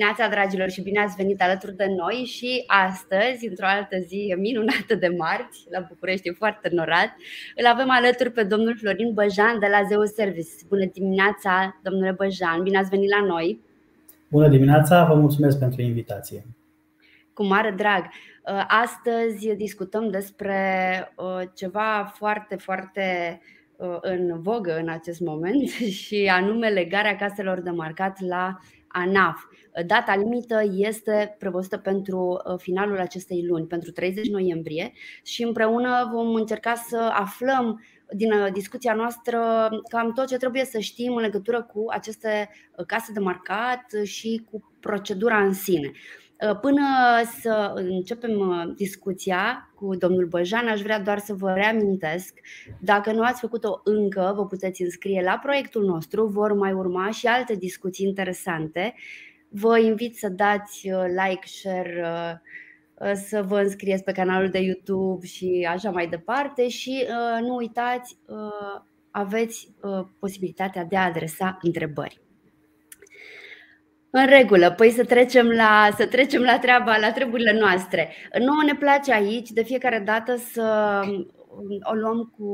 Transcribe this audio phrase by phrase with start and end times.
[0.00, 4.34] Bună dimineața, dragilor, și bine ați venit alături de noi și astăzi, într-o altă zi
[4.38, 7.10] minunată de marți, la București e foarte norat,
[7.56, 10.50] îl avem alături pe domnul Florin Băjan de la Zeu Service.
[10.68, 13.60] Bună dimineața, domnule Băjan, bine ați venit la noi!
[14.28, 16.44] Bună dimineața, vă mulțumesc pentru invitație!
[17.32, 18.04] Cu mare drag!
[18.66, 20.58] Astăzi discutăm despre
[21.16, 23.40] uh, ceva foarte, foarte
[23.76, 25.68] uh, în vogă în acest moment
[26.04, 28.58] și anume legarea caselor de marcat la
[28.92, 29.44] ANAF.
[29.86, 34.92] Data limită este prevăzută pentru uh, finalul acestei luni, pentru 30 noiembrie
[35.24, 40.78] și împreună vom încerca să aflăm din uh, discuția noastră cam tot ce trebuie să
[40.78, 45.92] știm în legătură cu aceste uh, case de marcat și cu procedura în sine.
[46.60, 46.82] Până
[47.40, 52.34] să începem discuția cu domnul Băjan, aș vrea doar să vă reamintesc,
[52.80, 57.26] dacă nu ați făcut-o încă, vă puteți înscrie la proiectul nostru, vor mai urma și
[57.26, 58.94] alte discuții interesante.
[59.52, 64.58] Vă invit să dați uh, like, share, uh, uh, să vă înscrieți pe canalul de
[64.58, 67.06] YouTube și așa mai departe și
[67.40, 68.18] nu uitați,
[69.10, 69.74] aveți
[70.18, 72.20] posibilitatea de a adresa întrebări.
[74.10, 78.08] În regulă, păi să trecem la, să trecem la treaba, la treburile noastre.
[78.38, 82.52] Nouă ne place aici de fiecare dată să um, o luăm cu.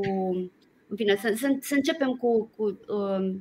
[0.87, 3.35] În fine, să, să, să începem cu, cu uh,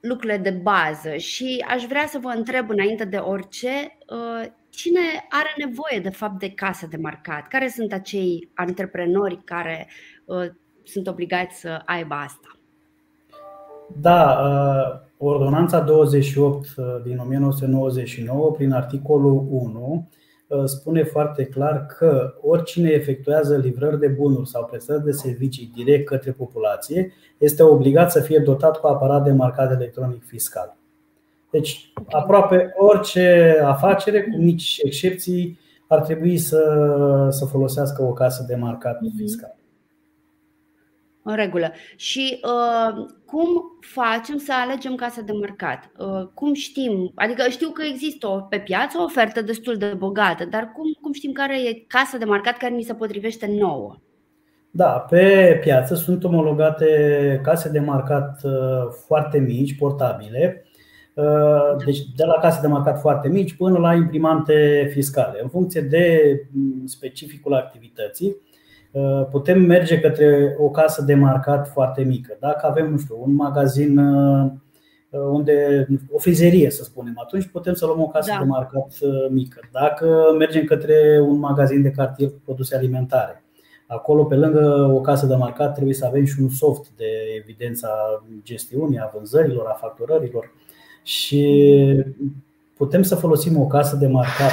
[0.00, 5.48] lucrurile de bază și aș vrea să vă întreb înainte de orice uh, cine are
[5.56, 7.48] nevoie de fapt de casă de marcat?
[7.48, 9.88] Care sunt acei antreprenori care
[10.24, 10.46] uh,
[10.84, 12.58] sunt obligați să aibă asta?
[14.00, 20.22] Da, uh, Ordonanța 28 uh, din 1999, prin articolul 1, uh,
[20.64, 26.30] spune foarte clar că oricine efectuează livrări de bunuri sau prestări de servicii direct către
[26.30, 30.76] populație este obligat să fie dotat cu aparat de marcat electronic fiscal.
[31.50, 38.54] Deci, aproape orice afacere, cu mici excepții, ar trebui să, să folosească o casă de
[38.54, 39.16] marcat mhm.
[39.16, 39.56] fiscal.
[41.26, 41.72] În regulă.
[41.96, 43.48] Și uh, cum
[43.80, 45.90] facem să alegem casa de marcat?
[45.98, 47.12] Uh, cum știm?
[47.14, 51.12] Adică știu că există o, pe piață o ofertă destul de bogată, dar cum, cum
[51.12, 53.96] știm care e casa de marcat care mi se potrivește nouă?
[54.70, 58.52] Da, pe piață sunt omologate case de marcat uh,
[59.06, 60.64] foarte mici, portabile.
[61.14, 65.80] Uh, deci de la case de marcat foarte mici până la imprimante fiscale, în funcție
[65.80, 68.52] de mm, specificul activității Uh,
[69.30, 72.36] putem merge către o casă de marcat foarte mică.
[72.40, 74.50] Dacă avem, nu știu, un magazin uh,
[75.10, 78.38] unde o frizerie, să spunem, atunci putem să luăm o casă da.
[78.38, 79.60] de marcat uh, mică.
[79.72, 83.44] Dacă mergem către un magazin de cartier cu produse alimentare,
[83.86, 87.06] acolo pe lângă o casă de marcat trebuie să avem și un soft de
[87.38, 87.88] evidența
[88.42, 90.52] gestiunii, a vânzărilor, a facturărilor
[91.02, 92.04] și
[92.76, 94.52] putem să folosim o casă de marcat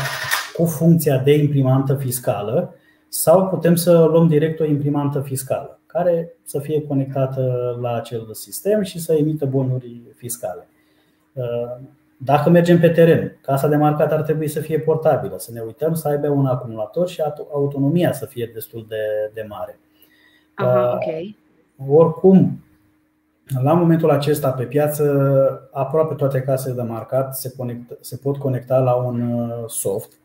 [0.55, 2.75] cu funcția de imprimantă fiscală
[3.13, 8.81] sau putem să luăm direct o imprimantă fiscală care să fie conectată la acel sistem
[8.81, 10.67] și să emită bonuri fiscale.
[12.17, 15.93] Dacă mergem pe teren, casa de marcat ar trebui să fie portabilă, să ne uităm
[15.93, 17.21] să aibă un acumulator și
[17.53, 19.79] autonomia să fie destul de, de mare.
[20.53, 21.37] Aha, okay.
[21.89, 22.63] Oricum,
[23.63, 28.79] la momentul acesta pe piață, aproape toate casele de marcat se, conect, se pot conecta
[28.79, 30.20] la un uh, soft Uh,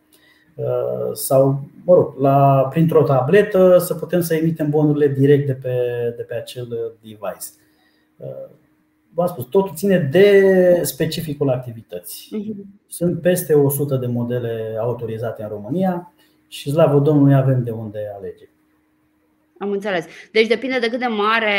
[1.12, 5.74] sau, mă rog, la, printr-o tabletă să putem să emitem bonurile direct de pe,
[6.16, 7.48] de pe acel device.
[8.16, 8.48] Uh,
[9.14, 12.38] v-am spus, totul ține de specificul activității.
[12.38, 12.80] Mhm.
[12.86, 16.12] Sunt peste 100 de modele autorizate în România
[16.48, 18.48] și, slavă Domnului, avem de unde alege.
[19.58, 20.04] Am înțeles.
[20.32, 21.52] Deci depinde de cât de mare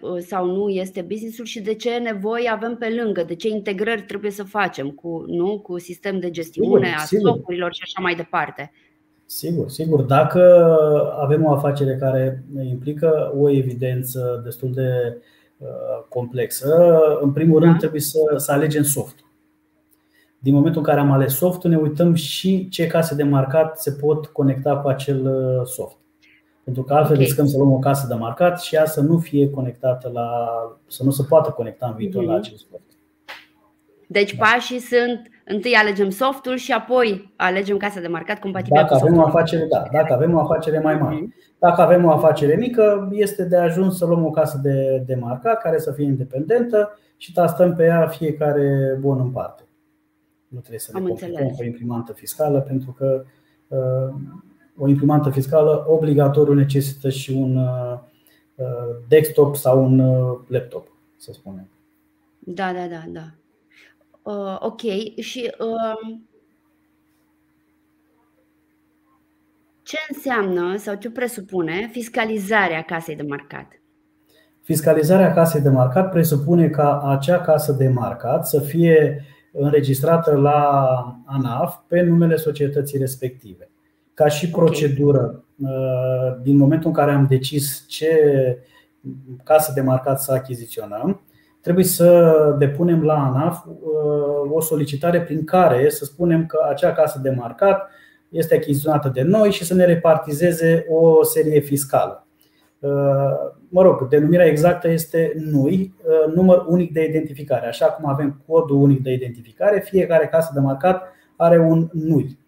[0.00, 4.02] uh, sau nu este businessul și de ce nevoie avem pe lângă, de ce integrări
[4.02, 8.14] trebuie să facem cu, nu, cu sistem de gestiune sigur, a stocurilor și așa mai
[8.14, 8.72] departe.
[9.26, 10.02] Sigur, sigur.
[10.02, 10.40] Dacă
[11.20, 15.16] avem o afacere care implică o evidență destul de
[15.56, 15.68] uh,
[16.08, 17.78] complexă, în primul rând da.
[17.78, 19.24] trebuie să, să alegem soft.
[20.38, 23.92] Din momentul în care am ales softul, ne uităm și ce case de marcat se
[23.92, 25.96] pot conecta cu acel uh, soft.
[26.64, 27.24] Pentru că altfel okay.
[27.24, 30.28] riscăm să luăm o casă de marcat și ea să nu fie conectată la.
[30.86, 32.26] să nu se poată conecta în viitor mm-hmm.
[32.26, 32.42] la mhm.
[32.42, 32.82] acest soft.
[34.06, 34.44] Deci da.
[34.44, 39.22] pașii sunt întâi alegem softul și apoi alegem casa de marcat compatibilă dacă avem o
[39.22, 41.14] afacere, da, dacă avem o afacere mai mare.
[41.14, 41.34] Mhm.
[41.58, 45.60] Dacă avem o afacere mică, este de ajuns să luăm o casă de, de marcat
[45.60, 49.62] care să fie independentă și tastăm pe ea fiecare bun în parte.
[50.48, 53.24] Nu trebuie să ne complicăm cu o imprimantă fiscală pentru că
[53.68, 54.14] uh,
[54.76, 57.98] o imprimantă fiscală obligatoriu necesită și un uh,
[58.54, 60.86] uh, desktop sau un uh, laptop,
[61.16, 61.68] să spunem.
[62.38, 63.24] Da, da, da, da.
[64.22, 64.80] Uh, ok.
[65.20, 66.18] Și uh,
[69.82, 73.66] ce înseamnă sau ce presupune fiscalizarea casei de marcat?
[74.60, 81.76] Fiscalizarea casei de marcat presupune ca acea casă de marcat să fie înregistrată la ANAF
[81.86, 83.70] pe numele societății respective.
[84.14, 88.08] Ca și procedură, uh, din momentul în care am decis ce
[89.44, 91.22] casă de marcat să achiziționăm,
[91.60, 97.18] trebuie să depunem la ANAF uh, o solicitare prin care să spunem că acea casă
[97.22, 97.90] de marcat
[98.28, 102.26] este achiziționată de noi și să ne repartizeze o serie fiscală.
[102.78, 102.90] Uh,
[103.68, 107.66] mă rog, denumirea exactă este NUI, uh, număr unic de identificare.
[107.66, 111.02] Așa cum avem codul unic de identificare, fiecare casă de marcat
[111.36, 112.38] are un NUI.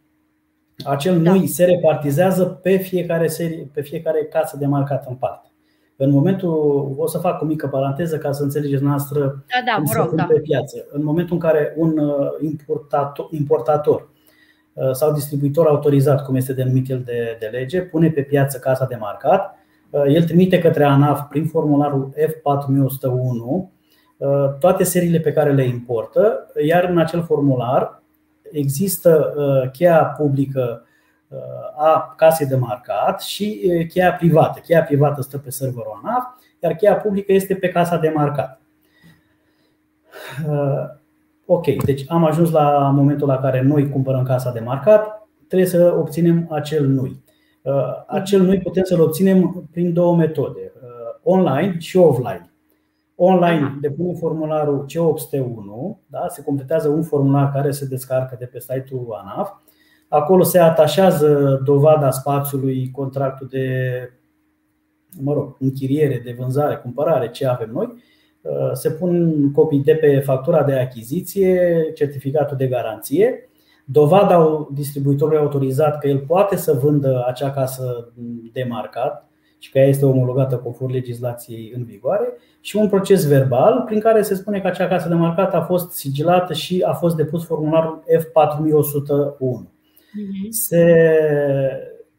[0.84, 1.30] Acel da.
[1.30, 5.48] NUI se repartizează pe fiecare, serie, pe fiecare casă de marcat în parte.
[5.96, 9.92] În momentul, o să fac o mică paranteză ca să înțelegeți noastră da, da, cum
[9.96, 10.24] rog, se da.
[10.24, 10.86] pe piață.
[10.90, 14.12] În momentul în care un uh, importator, importator
[14.92, 18.96] sau distribuitor autorizat, cum este denumit el de, de lege, pune pe piață casa de
[18.96, 19.58] marcat,
[19.94, 23.68] Uh, el trimite către ANAF prin formularul F4101
[24.16, 24.28] uh,
[24.58, 28.02] toate seriile pe care le importă, iar în acel formular
[28.58, 30.86] există uh, cheia publică
[31.76, 34.60] a casei de marcat și cheia privată.
[34.60, 36.24] Cheia privată stă pe serverul ANAF,
[36.62, 38.60] iar cheia publică este pe casa de marcat.
[41.46, 45.94] Ok, deci am ajuns la momentul la care noi cumpărăm casa de marcat, trebuie să
[45.98, 47.22] obținem acel NUI.
[47.62, 52.52] Uh, acel noi putem să-l obținem prin două metode, uh, online și offline.
[53.16, 56.28] Online depunem formularul C801, da?
[56.28, 59.50] se completează un formular care se descarcă de pe site-ul ANAF.
[60.08, 63.68] Acolo se atașează dovada spațiului, contractul de
[65.20, 67.94] mă rog, închiriere, de vânzare, cumpărare, ce avem noi.
[68.40, 73.48] Uh, se pun copii de pe factura de achiziție, certificatul de garanție
[73.84, 78.12] dovada distribuitorului autorizat că el poate să vândă acea casă
[78.52, 79.28] de marcat
[79.64, 84.22] și că ea este omologată conform legislației în vigoare și un proces verbal prin care
[84.22, 88.02] se spune că acea casă de marcat a fost sigilată și a fost depus formularul
[88.18, 89.38] F4101.
[89.38, 90.50] Mhm.
[90.50, 91.08] Se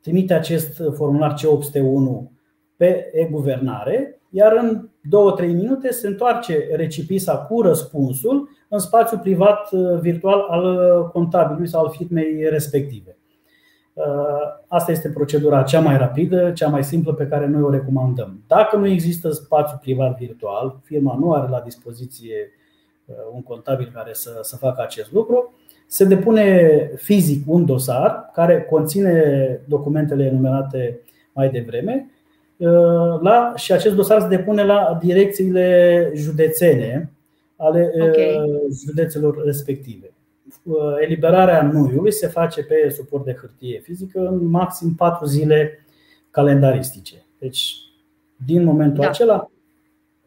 [0.02, 2.32] trimite acest formular C801
[2.76, 4.90] pe e-guvernare, iar în
[5.44, 11.68] 2-3 minute se întoarce recipisa cu răspunsul în spațiul privat uh, virtual al uh, contabilului
[11.68, 13.18] sau al firmei respective.
[13.96, 14.04] Uh,
[14.68, 18.44] asta este procedura cea mai rapidă, cea mai simplă pe care noi o recomandăm.
[18.48, 22.52] Dacă nu există spațiu privat virtual, firma nu are la dispoziție
[23.34, 25.54] un contabil care să, să facă acest lucru,
[25.88, 31.02] se depune fizic un dosar care conține documentele enumerate
[31.34, 32.10] mai devreme
[33.22, 37.12] la, și acest dosar se depune la direcțiile județene
[37.56, 38.42] ale okay.
[38.86, 40.14] județelor respective.
[41.04, 45.86] Eliberarea nuiului se face pe suport de hârtie fizică în maxim 4 zile
[46.32, 47.26] calendaristice.
[47.40, 47.76] Deci,
[48.46, 49.10] din momentul da.
[49.10, 49.50] acela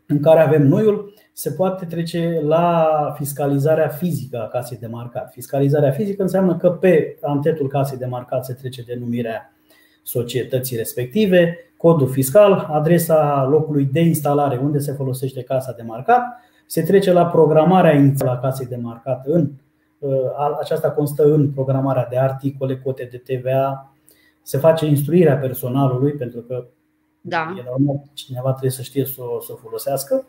[0.07, 5.33] în care avem nuiul, se poate trece la fiscalizarea fizică a casei de marcat.
[5.33, 9.53] Fiscalizarea fizică înseamnă că pe antetul casei de marcat se trece denumirea
[10.03, 16.23] societății respective, codul fiscal, adresa locului de instalare unde se folosește casa de marcat
[16.69, 19.27] se trece la programarea inițială a casei de marcat.
[19.27, 19.49] În, uh,
[20.61, 23.93] aceasta constă în programarea de articole, cote de TVA,
[24.43, 26.65] se face instruirea personalului, pentru că
[27.21, 27.55] da.
[27.59, 30.27] e normal, cineva trebuie să știe să o, să o folosească.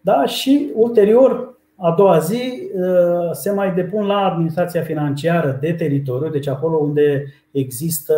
[0.00, 0.26] Da?
[0.26, 6.46] Și ulterior, a doua zi, uh, se mai depun la administrația financiară de teritoriu, deci
[6.46, 8.14] acolo unde există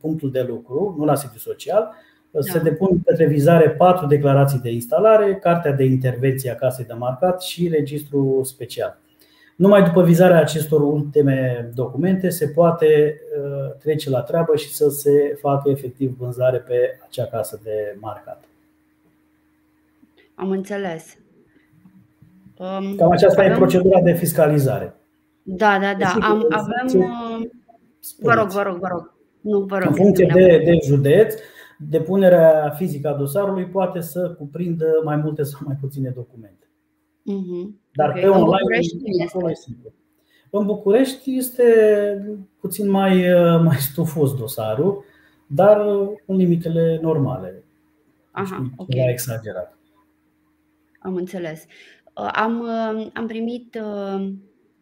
[0.00, 1.94] punctul de lucru, nu la sediu social,
[2.30, 2.40] da.
[2.40, 7.42] Se depun către vizare patru declarații de instalare, cartea de intervenție a casei de marcat
[7.42, 8.98] și registru special.
[9.56, 15.36] Numai după vizarea acestor ultime documente se poate uh, trece la treabă și să se
[15.40, 18.44] facă efectiv vânzare pe acea casă de marcat.
[20.34, 21.16] Am înțeles.
[22.56, 23.52] Um, Cam aceasta avem...
[23.52, 24.94] e procedura de fiscalizare.
[25.42, 26.26] Da, da, da.
[26.26, 27.00] Am, avem.
[27.00, 27.48] Uh,
[28.18, 29.12] vă rog, vă rog, vă rog.
[29.40, 29.88] Nu, vă rog.
[29.88, 31.34] În funcție de, de județ,
[31.78, 36.63] depunerea fizică a dosarului poate să cuprindă mai multe sau mai puține documente.
[37.32, 37.70] Uh-huh.
[37.92, 38.20] Dar okay.
[38.20, 39.92] pe online acolo e simplu.
[40.50, 41.64] În București este
[42.60, 43.24] puțin mai,
[43.66, 45.04] mai stufos dosarul,
[45.46, 45.80] dar
[46.26, 47.64] în limitele normale.
[48.30, 48.88] Aha, ok.
[48.94, 49.78] exagerat.
[50.98, 51.64] Am înțeles.
[52.14, 54.32] Uh, am, uh, am primit uh,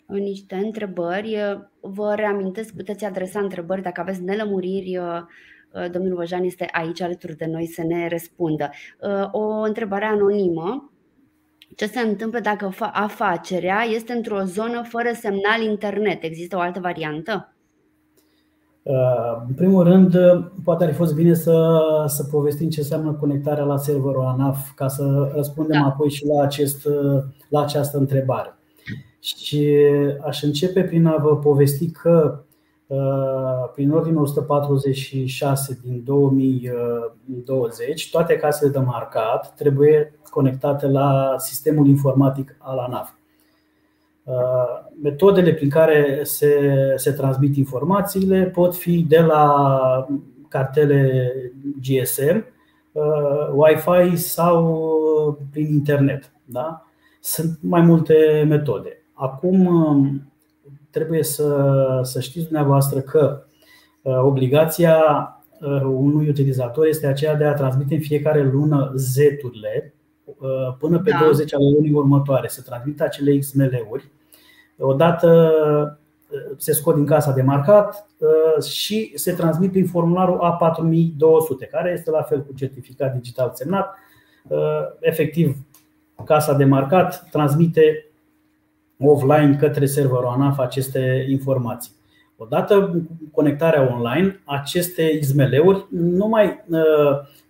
[0.06, 1.36] niște întrebări.
[1.80, 4.98] Vă reamintesc, puteți adresa întrebări dacă aveți nelămuriri
[5.74, 8.70] Uh, domnul Văjan este aici alături de noi să ne răspundă.
[9.00, 10.91] Uh, o întrebare anonimă
[11.82, 16.22] ce se întâmplă dacă afacerea este într-o zonă fără semnal internet?
[16.22, 17.52] Există o altă variantă?
[18.82, 20.16] Uh, în primul rând,
[20.64, 24.88] poate ar fi fost bine să, să povestim ce înseamnă conectarea la serverul ANAF ca
[24.88, 25.86] să răspundem da.
[25.86, 26.88] apoi și la, acest,
[27.48, 28.54] la această întrebare.
[29.20, 29.76] Și
[30.26, 32.51] aș începe prin a vă povesti că uh,
[33.74, 42.78] prin ordine 146 din 2020, toate casele de marcat trebuie conectate la sistemul informatic al
[42.78, 43.12] ANAF.
[44.24, 44.34] Uh,
[45.02, 50.06] metodele prin care se, se transmit informațiile pot fi de la
[50.48, 51.32] cartele
[51.80, 52.44] GSM,
[52.92, 56.32] uh, Wi-Fi sau prin internet.
[56.44, 56.86] Da?
[57.20, 59.04] Sunt mai multe metode.
[59.12, 59.66] Acum
[60.92, 63.42] trebuie să, să știți dumneavoastră că
[64.02, 64.96] uh, obligația
[65.84, 69.94] unui utilizator este aceea de a transmite în fiecare lună Z-urile
[70.24, 71.18] Uh, până pe da.
[71.18, 74.10] 20 ale lunii următoare să transmită acele XML-uri.
[74.78, 75.52] Odată
[76.30, 81.92] uh, se scot din casa de marcat uh, și se transmit prin formularul A4200, care
[81.92, 83.94] este la fel cu certificat digital semnat.
[85.00, 85.56] Efectiv,
[86.24, 88.06] casa de marcat transmite
[89.08, 91.92] offline către serverul ANAF aceste informații.
[92.36, 96.64] Odată cu conectarea online, aceste XML-uri nu mai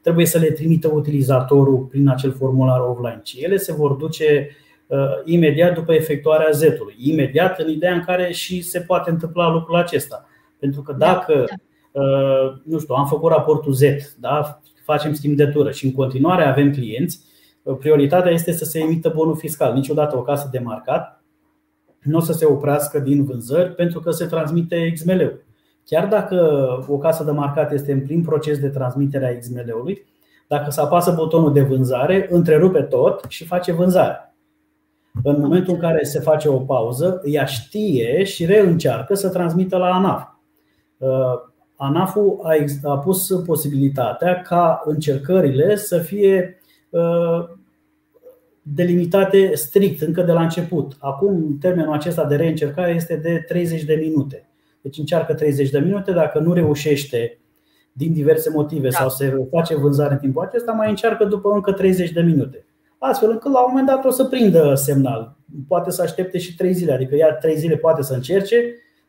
[0.02, 4.56] trebuie să le trimită utilizatorul prin acel formular offline, ci ele se vor duce
[4.87, 6.94] uh, imediat după efectuarea Z-ului.
[6.99, 10.26] Imediat în ideea în care și se poate întâmpla lucrul acesta.
[10.59, 12.00] Pentru că dacă, da, da.
[12.02, 13.82] Uh, nu știu, am făcut raportul Z,
[14.21, 14.62] da?
[14.85, 17.21] facem schimb de tură și în continuare avem clienți,
[17.62, 19.75] uh, prioritatea este să se emită bonul fiscal.
[19.75, 21.21] Niciodată o casă de marcat
[22.02, 25.44] nu o să se oprească din vânzări pentru că se transmite XML-ul.
[25.85, 26.38] Chiar dacă
[26.88, 30.06] o casă de marcat este în plin proces de transmitere a XML-ului,
[30.49, 34.35] dacă se apasă butonul de vânzare, întrerupe tot și face vânzare.
[35.23, 39.94] În momentul în care se face o pauză, ea știe și reîncearcă să transmită la
[39.94, 40.28] ANAF.
[40.97, 41.09] Uh,
[41.76, 42.40] ANAF-ul
[42.82, 46.59] a pus posibilitatea ca încercările să fie
[46.90, 47.49] uh,
[48.62, 50.97] delimitate strict încă de la început.
[50.99, 54.49] Acum termenul acesta de reîncercare este de 30 de minute.
[54.81, 57.38] Deci încearcă 30 de minute, dacă nu reușește
[57.92, 58.99] din diverse motive da.
[58.99, 62.66] sau se face vânzare în timpul acesta, mai încearcă după încă 30 de minute.
[62.99, 65.37] Astfel încât la un moment dat o să prindă semnal.
[65.69, 68.57] Poate să aștepte și 3 zile, adică ea 3 zile poate să încerce.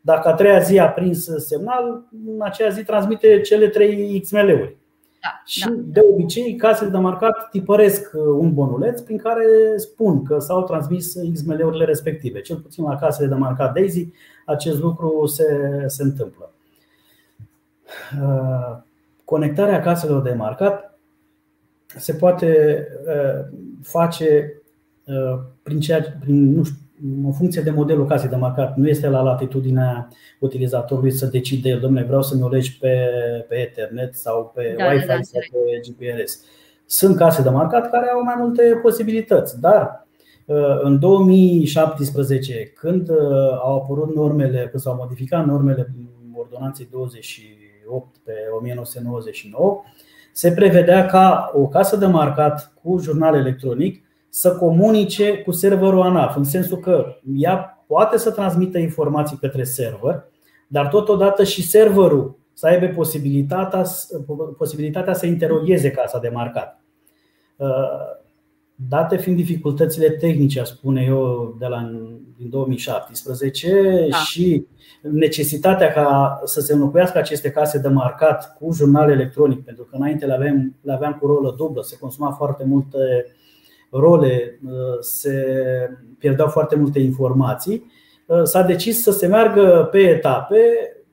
[0.02, 4.78] Dacă a treia zi a prins semnal, în aceea zi transmite cele 3 XML-uri.
[5.24, 5.76] Da, și da.
[5.76, 11.14] de obicei, casele de marcat tipăresc uh, un bonuleț prin care spun că s-au transmis
[11.34, 12.42] XML-urile respective.
[12.42, 14.08] Cel puțin la casele de marcat Daisy,
[14.46, 15.46] acest lucru se,
[15.88, 16.54] se întâmplă.
[18.22, 18.78] Uh,
[19.26, 21.00] conectarea caselor de marcat
[21.86, 24.58] se poate uh, face
[25.64, 29.22] prin, ceea, prin nu știu, în funcție de modelul casei de marcat, nu este la
[29.22, 30.08] latitudinea
[30.40, 32.98] utilizatorului să decide el, domnule, vreau să-mi o legi pe,
[33.48, 36.44] pe Ethernet sau pe da, Wi-Fi da, da, sau pe GPRS.
[36.86, 40.08] Sunt case de marcat care au mai multe posibilități, dar
[40.46, 43.18] uh, în 2017, când uh,
[43.64, 45.94] au apărut normele, când s-au modificat normele
[46.36, 49.84] ordonanței 28 pe 1999,
[50.32, 54.03] se prevedea ca o casă de marcat cu jurnal electronic
[54.36, 60.24] să comunice cu serverul ANAF, în sensul că ea poate să transmită informații către server,
[60.68, 63.86] dar totodată și serverul să aibă posibilitatea,
[64.58, 66.82] posibilitatea să interogheze casa de marcat.
[67.56, 67.68] Uh,
[68.76, 71.92] date fiind dificultățile tehnice, spune eu, de la,
[72.38, 74.18] din 2017 da.
[74.18, 74.66] și
[75.02, 80.26] necesitatea ca să se înlocuiască aceste case de marcat cu jurnal electronic, pentru că înainte
[80.26, 82.98] le aveam, le aveam cu rolă dublă, se consuma foarte multe
[83.94, 85.46] role, uh, se
[86.18, 87.92] pierdeau foarte multe informații,
[88.28, 90.58] uh, s-a decis să se meargă pe etape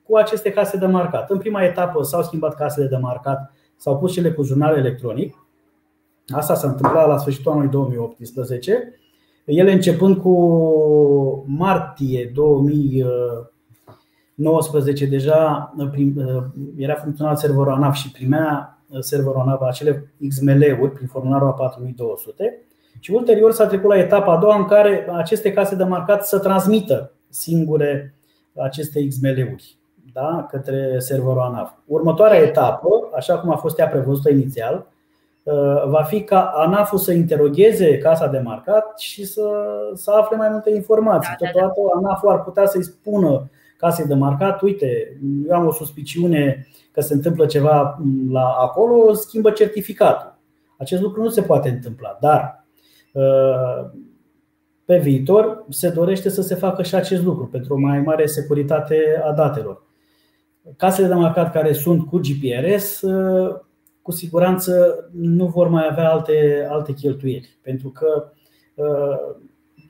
[0.03, 1.29] cu aceste case de marcat.
[1.29, 5.45] În prima etapă s-au schimbat casele de marcat, s-au pus cele cu jurnal electronic.
[6.27, 8.95] Asta s-a întâmplat la sfârșitul anului 2018.
[9.45, 15.87] Ele începând cu martie 2019 deja uh,
[16.77, 21.55] era funcțional serverul ANAF și primea serverul ANAV acele XML-uri prin formularul A4200
[22.99, 26.39] și ulterior s-a trecut la etapa a doua în care aceste case de marcat să
[26.39, 28.15] transmită singure
[28.55, 29.79] aceste XML-uri
[30.13, 30.47] da?
[30.49, 31.71] către serverul ANAF.
[31.85, 34.87] Următoarea etapă, așa cum a fost ea prevăzută inițial,
[35.43, 39.49] uh, va fi ca ANAF-ul să interogheze casa de marcat și să,
[39.93, 41.35] să afle mai multe informații.
[41.39, 41.67] Da, da, da.
[41.67, 45.17] Totodată ANAF-ul ar putea să-i spună casei de marcat, uite,
[45.47, 47.99] eu am o suspiciune că se întâmplă ceva
[48.31, 50.39] la acolo, schimbă certificatul.
[50.77, 52.60] Acest lucru nu se poate întâmpla, dar
[54.85, 59.21] Pe viitor se dorește să se facă și acest lucru pentru o mai mare securitate
[59.23, 59.83] a datelor.
[60.77, 63.03] Casele de marcat care sunt cu GPRS
[64.01, 68.31] cu siguranță nu vor mai avea alte, alte cheltuieli, pentru că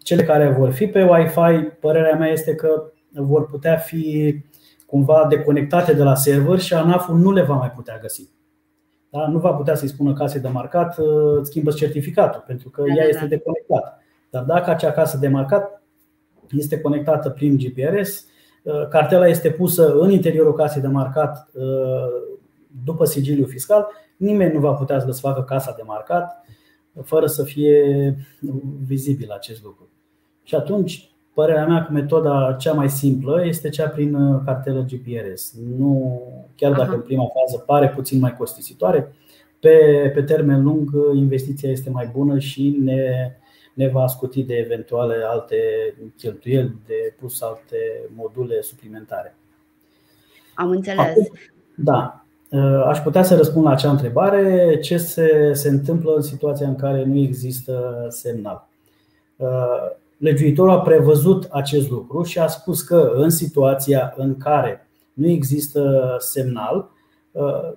[0.03, 4.35] cele care vor fi pe Wi-Fi, părerea mea este că vor putea fi
[4.85, 8.29] cumva deconectate de la server și ANAF-ul nu le va mai putea găsi.
[9.11, 9.27] Da?
[9.27, 10.97] Nu va putea să-i spună casei de marcat,
[11.37, 13.27] îți schimbă certificatul, pentru că da, ea da, este da.
[13.27, 13.97] deconectată.
[14.29, 15.81] Dar dacă acea casă de marcat
[16.51, 18.25] este conectată prin GPRS,
[18.89, 21.51] cartela este pusă în interiorul casei de marcat
[22.85, 23.87] după sigiliu fiscal,
[24.17, 26.45] nimeni nu va putea să facă casa de marcat
[27.03, 28.15] fără să fie
[28.85, 29.89] vizibil acest lucru.
[30.43, 35.53] Și atunci, părerea mea că metoda cea mai simplă este cea prin uh, cartelă GPRS.
[35.77, 36.21] Nu,
[36.55, 36.93] chiar dacă Aha.
[36.93, 39.13] în prima fază pare puțin mai costisitoare,
[39.59, 43.31] pe, pe termen lung uh, investiția este mai bună și ne,
[43.73, 45.55] ne va scuti de eventuale alte
[46.17, 47.77] cheltuieli, de pus alte
[48.15, 49.35] module suplimentare.
[50.53, 51.00] Am înțeles.
[51.00, 51.31] Acum,
[51.75, 52.25] da.
[52.50, 54.77] Uh, aș putea să răspund la acea întrebare.
[54.79, 58.67] Ce se, se întâmplă în situația în care nu există semnal?
[60.21, 66.15] Legiuitorul a prevăzut acest lucru și a spus că în situația în care nu există
[66.19, 66.89] semnal,
[67.31, 67.71] uh,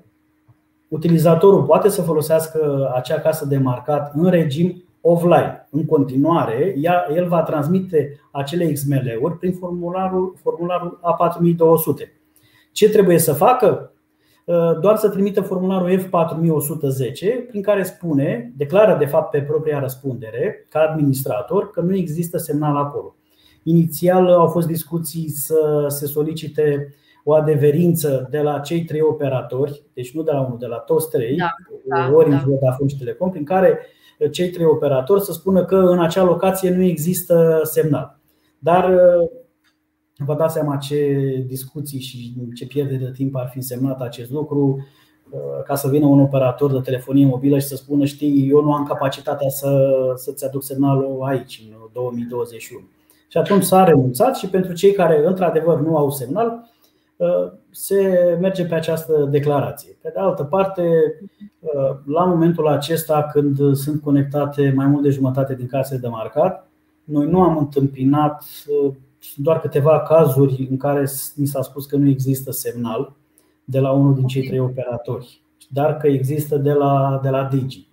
[0.88, 5.68] utilizatorul poate să folosească acea casă de marcat în regim offline.
[5.70, 6.74] În continuare,
[7.14, 12.08] el va transmite acele XML-uri prin formularul, formularul A4200.
[12.72, 13.93] Ce trebuie să facă?
[14.44, 20.66] Uh, doar să trimită formularul F4110 prin care spune, declară de fapt pe propria răspundere
[20.68, 23.14] ca administrator că nu există semnal acolo.
[23.62, 30.14] Inițial au fost discuții să se solicite o adeverință de la cei trei operatori, deci
[30.14, 31.50] nu de la unul, de la toți trei, da,
[31.84, 32.42] da, Orange, da.
[32.47, 33.78] Vodafone și Telecom, prin care
[34.30, 38.19] cei trei operatori să spună că în acea locație nu există semnal.
[38.58, 39.30] Dar uh,
[40.16, 44.86] Vă dați seama ce discuții și ce pierdere de timp ar fi însemnat acest lucru
[45.30, 48.72] uh, ca să vină un operator de telefonie mobilă și să spună știi, eu nu
[48.72, 52.84] am capacitatea să, să-ți aduc semnalul aici, în 2021.
[53.28, 56.70] Și atunci s-a renunțat și pentru cei care într-adevăr nu au semnal,
[57.16, 57.98] uh, se
[58.40, 59.96] merge pe această declarație.
[60.02, 60.82] Pe de altă parte,
[61.60, 66.68] uh, la momentul acesta, când sunt conectate mai mult de jumătate din case de marcat,
[67.04, 68.44] noi nu am întâmpinat
[69.32, 73.17] sunt doar câteva cazuri în care mi s-a spus că nu există semnal
[73.65, 77.87] de la unul din cei trei operatori, dar că există de la, de la Digi.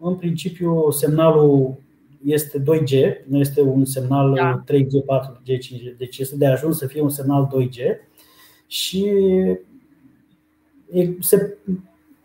[0.00, 1.76] În principiu, semnalul
[2.24, 4.64] este 2G, nu este un semnal da.
[4.64, 7.76] 3G, 4G, 5G, deci este de ajuns să fie un semnal 2G
[8.66, 9.14] și
[11.20, 11.56] se,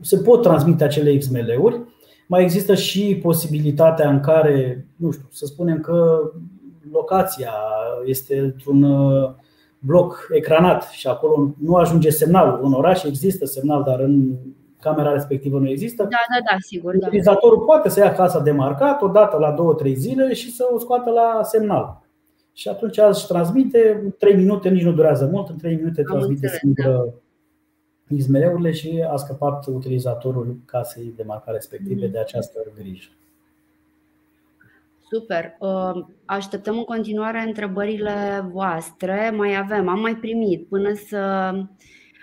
[0.01, 1.81] se pot transmite acele XML-uri.
[2.27, 6.19] Mai există și posibilitatea în care, nu știu, să spunem că
[6.91, 7.53] locația
[8.05, 9.29] este într-un uh,
[9.79, 12.65] bloc ecranat și acolo nu ajunge semnalul.
[12.65, 14.35] În oraș există semnal, dar în
[14.79, 16.03] camera respectivă nu există.
[16.03, 16.97] Da, da, da, sigur.
[16.97, 17.07] Da.
[17.07, 17.63] Utilizatorul da.
[17.63, 21.09] poate să ia casa de marcat o dată la 2-3 zile și să o scoată
[21.09, 22.01] la semnal.
[22.53, 26.47] Și atunci își transmite 3 minute, nici nu durează mult, în 3 minute Am transmite
[26.47, 27.13] singură
[28.07, 28.15] da.
[28.17, 32.11] XML-urile și a scăpat utilizatorul casei de marcat respective mm-hmm.
[32.11, 33.09] de această grijă.
[35.13, 35.55] Super.
[35.59, 39.33] Uh, așteptăm în continuare întrebările voastre.
[39.35, 41.51] Mai avem, am mai primit până să.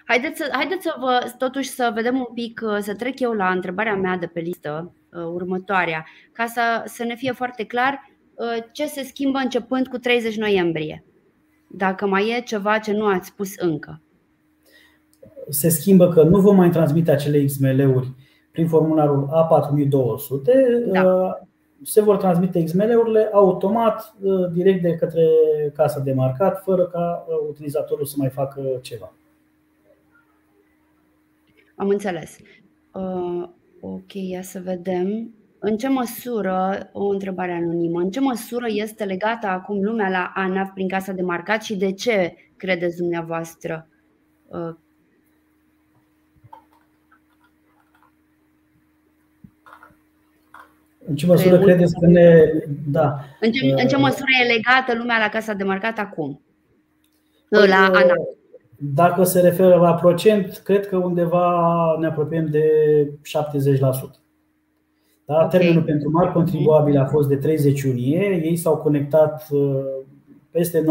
[0.04, 3.50] Haideți să, haideți să vă, totuși să vedem un pic, uh, să trec eu la
[3.50, 8.08] întrebarea mea de pe listă, uh, următoarea, ca să, să ne fie foarte clar
[8.72, 11.04] ce se schimbă începând cu 30 noiembrie.
[11.68, 14.02] Dacă mai e ceva ce nu ați spus încă.
[15.48, 18.12] Se schimbă că nu vom mai transmite acele XML-uri
[18.50, 20.92] prin formularul A4200.
[20.92, 21.38] Da
[21.82, 25.24] se vor transmite XML-urile automat, uh, direct de către
[25.74, 29.12] casa de marcat, fără ca uh, utilizatorul să mai facă ceva.
[31.74, 32.36] Am înțeles.
[32.92, 33.48] Uh,
[33.80, 35.34] ok, ia să vedem.
[35.58, 40.70] În ce măsură, o întrebare anonimă, în ce măsură este legată acum lumea la ANAF
[40.74, 43.88] prin casa de marcat și de ce credeți dumneavoastră
[44.46, 44.74] uh,
[51.10, 52.52] În ce măsură credeți că ne.
[52.86, 53.24] Da.
[53.40, 56.40] În ce, în ce uh, măsură e legată lumea la casa de marcat acum?
[57.48, 58.14] Păi, la uh, ANA.
[58.76, 62.64] Dacă se referă la procent, cred că undeva ne apropiem de
[63.10, 63.80] 70%.
[65.24, 65.34] Da?
[65.34, 65.48] Okay.
[65.48, 68.40] Termenul pentru mari contribuabili a fost de 30 iunie.
[68.44, 69.84] Ei s-au conectat uh,
[70.50, 70.84] peste 97%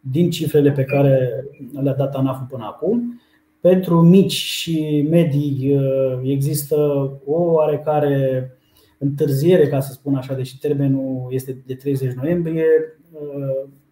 [0.00, 1.44] din cifrele pe care
[1.82, 3.20] le-a dat ANAF până acum.
[3.60, 6.76] Pentru mici și medii uh, există
[7.24, 8.50] o oarecare
[8.98, 12.66] întârziere, ca să spun așa, deși termenul este de 30 noiembrie,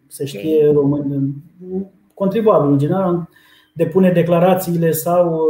[0.06, 1.34] se știe român,
[2.14, 3.28] contribuabil în general
[3.74, 5.40] depune declarațiile sau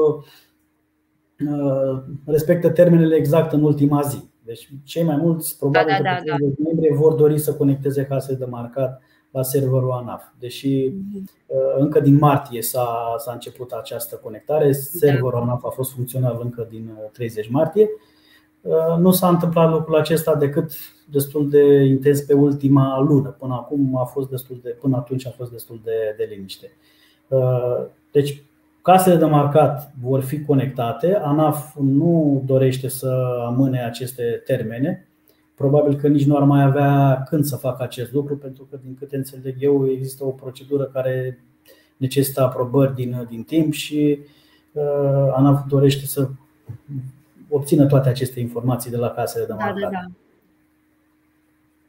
[2.25, 4.29] respectă termenele exact în ultima zi.
[4.45, 6.65] Deci cei mai mulți, probabil da, da, da, da.
[6.65, 10.23] membri, vor dori să conecteze case de marcat la serverul ANAF.
[10.39, 11.29] Deși mhm.
[11.79, 14.73] încă din martie s-a, s-a început această conectare, da.
[14.73, 17.89] serverul ANAF a fost funcțional încă din 30 martie.
[18.99, 20.73] Nu s-a întâmplat lucrul acesta decât
[21.11, 23.29] destul de intens pe ultima lună.
[23.29, 26.73] Până acum a fost destul de, până atunci a fost destul de, de liniște.
[28.13, 28.43] Deci
[28.89, 31.15] Casele de marcat vor fi conectate.
[31.15, 35.08] ANAF nu dorește să amâne aceste termene.
[35.59, 38.97] Probabil că nici nu ar mai avea când să facă acest lucru, pentru că, din
[38.99, 41.45] câte înțeleg eu, există o procedură care
[41.97, 44.19] necesită aprobări din, din timp și
[44.73, 46.29] uh, ANAF dorește să
[47.49, 49.81] obțină toate aceste informații de la casele de marcat.
[49.81, 50.05] Da, da,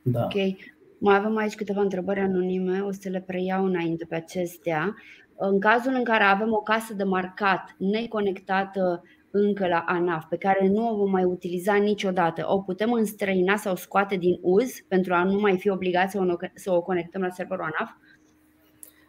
[0.01, 0.19] da.
[0.19, 0.23] da.
[0.23, 0.57] Ok.
[0.97, 4.95] Mai avem aici câteva întrebări anonime, o să le preiau înainte pe acestea.
[5.37, 10.67] În cazul în care avem o casă de marcat neconectată încă la ANAF, pe care
[10.67, 15.23] nu o vom mai utiliza niciodată, o putem înstrăina sau scoate din uz pentru a
[15.23, 16.17] nu mai fi obligați
[16.53, 17.91] să o conectăm la serverul ANAF?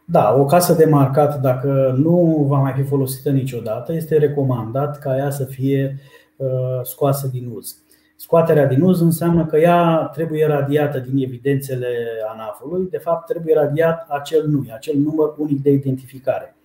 [0.05, 5.17] Da, o casă de marcat, dacă nu va mai fi folosită niciodată, este recomandat ca
[5.17, 5.99] ea să fie
[6.37, 6.49] uh,
[6.83, 7.77] scoasă din uz.
[8.17, 11.87] Scoaterea din uz înseamnă că ea trebuie radiată din evidențele
[12.33, 16.57] ANAF-ului, de fapt trebuie radiat acel NUI, acel număr unic de identificare.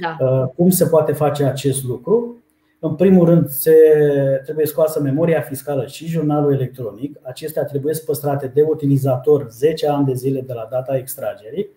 [0.00, 0.26] Da.
[0.26, 2.43] Uh, cum se poate face acest lucru?
[2.86, 3.74] În primul rând, se
[4.42, 7.18] trebuie scoasă memoria fiscală și jurnalul electronic.
[7.22, 11.68] Acestea trebuie păstrate de utilizator 10 ani de zile de la data extragerii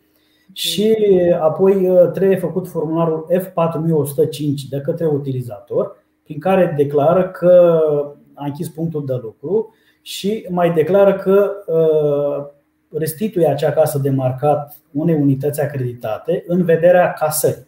[0.52, 0.96] și
[1.40, 7.82] apoi uh, trebuie făcut formularul F4105 de către utilizator, prin care declară că
[8.34, 12.46] a închis punctul de lucru și mai declară că uh,
[13.00, 17.68] restituie acea casă de marcat unei unități acreditate în vederea casării.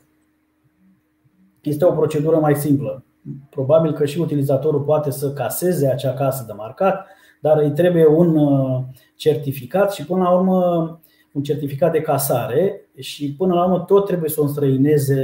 [1.62, 3.04] Este o procedură mai simplă.
[3.50, 7.08] Probabil că și utilizatorul poate să caseze acea casă de marcat,
[7.42, 8.82] dar îi trebuie un uh,
[9.16, 11.00] certificat și până la urmă
[11.32, 15.24] un certificat de casare și până la urmă tot trebuie să o înstrăineze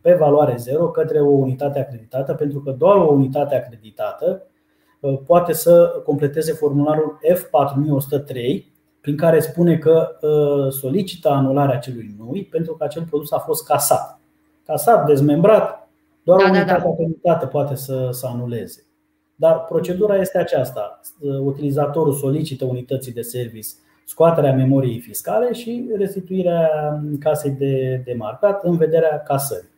[0.00, 4.46] pe valoare zero către o unitate acreditată, pentru că doar o unitate acreditată
[5.04, 8.64] Uh, poate să completeze formularul F4103
[9.00, 13.66] prin care spune că uh, solicită anularea acelui NUI pentru că acel produs a fost
[13.66, 14.20] casat.
[14.66, 15.83] Casat, dezmembrat,
[16.24, 16.88] doar da, o unitate da, da.
[16.88, 18.86] acreditată poate să, să anuleze.
[19.36, 21.00] Dar procedura este aceasta.
[21.20, 23.68] Uh, utilizatorul solicită unității de service
[24.04, 26.70] scoaterea memoriei fiscale și restituirea
[27.18, 29.72] casei de, de marcat în vederea casării.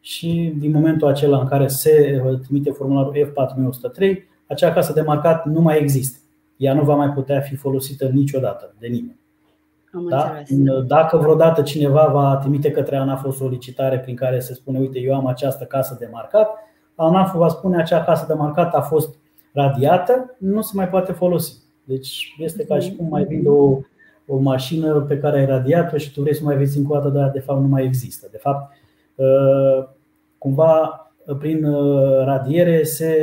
[0.00, 4.14] Și din momentul acela în care se trimite formularul F4103,
[4.46, 6.18] acea casă de marcat nu mai există.
[6.56, 9.17] Ea nu va mai putea fi folosită niciodată de nimeni.
[10.08, 10.42] Da?
[10.86, 15.14] Dacă vreodată cineva va trimite către ANAF o solicitare prin care se spune Uite, eu
[15.14, 16.50] am această casă de marcat,
[16.94, 19.14] ANAF va spune acea casă de marcat a fost
[19.52, 21.56] radiată, nu se mai poate folosi.
[21.84, 23.78] Deci este ca și cum mai vinde o,
[24.26, 27.08] o mașină pe care ai radiat-o și tu vrei să mai vezi încă o dată,
[27.08, 28.28] dar de fapt nu mai există.
[28.30, 28.72] De fapt,
[29.18, 29.88] ă,
[30.38, 31.02] cumva
[31.34, 33.14] prin uh, radiere se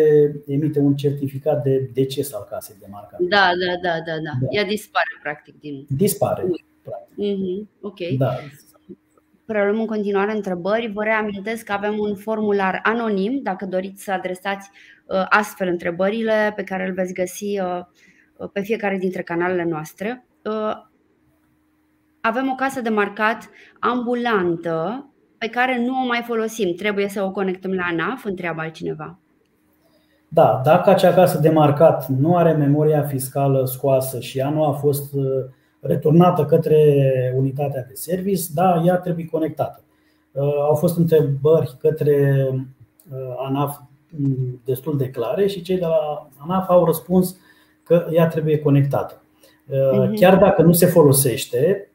[0.48, 3.20] emite un certificat de deces al casei de marcat.
[3.20, 4.32] Da, da, da, da, da.
[4.42, 4.48] da.
[4.50, 5.86] Ea dispare practic din.
[5.90, 6.46] Dispare.
[6.82, 7.16] Practic.
[7.16, 7.82] Mm-hmm.
[7.82, 8.00] Ok.
[8.18, 8.36] Da.
[9.46, 10.92] Preluăm în continuare întrebări.
[10.92, 14.70] Vă reamintesc că avem un formular anonim, dacă doriți să adresați
[15.06, 20.26] uh, astfel întrebările pe care îl veți găsi uh, pe fiecare dintre canalele noastre.
[22.22, 25.10] Avem o casă de marcat ambulantă
[25.46, 26.74] pe care nu o mai folosim.
[26.74, 28.26] Trebuie să o conectăm la ANAF?
[28.26, 29.20] Întreabă altcineva.
[30.28, 34.72] Da, dacă acea casă de marcat nu are memoria fiscală scoasă și ea nu a
[34.72, 35.24] fost uh,
[35.80, 36.78] returnată către
[37.38, 39.84] unitatea de service, da, ea trebuie conectată.
[40.32, 42.48] Uh, au fost întrebări către
[43.12, 43.78] uh, ANAF
[44.10, 47.38] mm, destul de clare și cei de la ANAF au răspuns
[47.84, 49.22] că ea trebuie conectată.
[49.92, 50.14] Mhm.
[50.16, 51.95] Chiar dacă nu se folosește, Uh,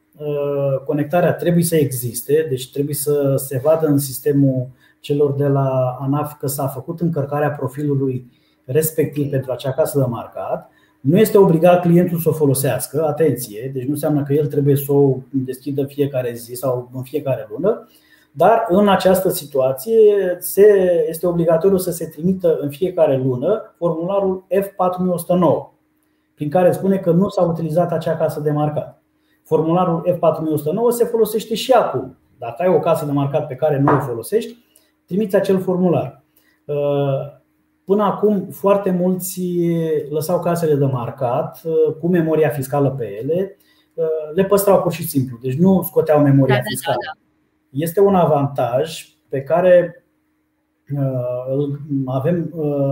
[0.85, 4.67] conectarea trebuie să existe, deci trebuie să se vadă în sistemul
[4.99, 8.31] celor de la ANAF că s-a făcut încărcarea profilului
[8.65, 10.69] respectiv pentru acea casă de marcat.
[10.99, 14.91] Nu este obligat clientul să o folosească, atenție, deci nu înseamnă că el trebuie să
[14.91, 17.87] o deschidă fiecare zi sau în fiecare lună,
[18.31, 20.65] dar în această situație se,
[21.09, 25.79] este obligatoriu să se trimită în fiecare lună formularul F4109,
[26.35, 29.00] prin care spune că nu s-a utilizat acea casă de marcat.
[29.51, 32.17] Formularul F4109 se folosește și acum.
[32.37, 34.57] Dacă ai o casă de marcat pe care nu o folosești,
[35.05, 36.23] trimiți acel formular.
[36.65, 37.39] Uh,
[37.85, 39.41] Până acum, foarte mulți
[40.09, 41.61] lăsau casele de marcat
[41.99, 43.57] cu memoria fiscală pe ele,
[44.33, 46.97] le păstrau pur și simplu, deci nu scoteau memoria da, fiscală.
[47.05, 47.83] Da, da.
[47.83, 50.05] Este un avantaj pe care
[51.49, 52.49] îl avem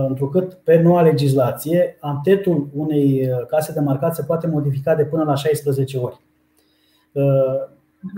[0.08, 5.34] întrucât pe noua legislație, antetul unei case de marcat se poate modifica de până la
[5.34, 6.20] 16 ori.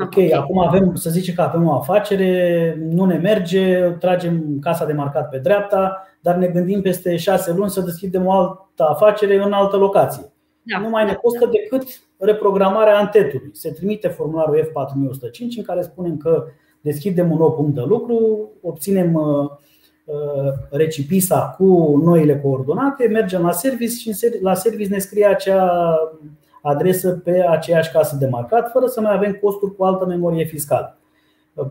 [0.05, 4.92] Ok, acum avem, să zicem că avem o afacere, nu ne merge, tragem casa de
[4.92, 9.52] marcat pe dreapta, dar ne gândim peste șase luni să deschidem o altă afacere în
[9.52, 10.33] altă locație.
[10.62, 10.78] Da.
[10.78, 11.83] Nu mai ne costă decât
[12.18, 13.50] reprogramarea antetului.
[13.52, 16.44] Se trimite formularul F4105 în care spunem că
[16.81, 19.50] deschidem un nou punct de lucru, obținem uh,
[20.05, 25.96] uh, recipisa cu noile coordonate, mergem la service și la service ne scrie acea
[26.62, 30.98] adresă pe aceeași casă de marcat, fără să mai avem costuri cu altă memorie fiscală.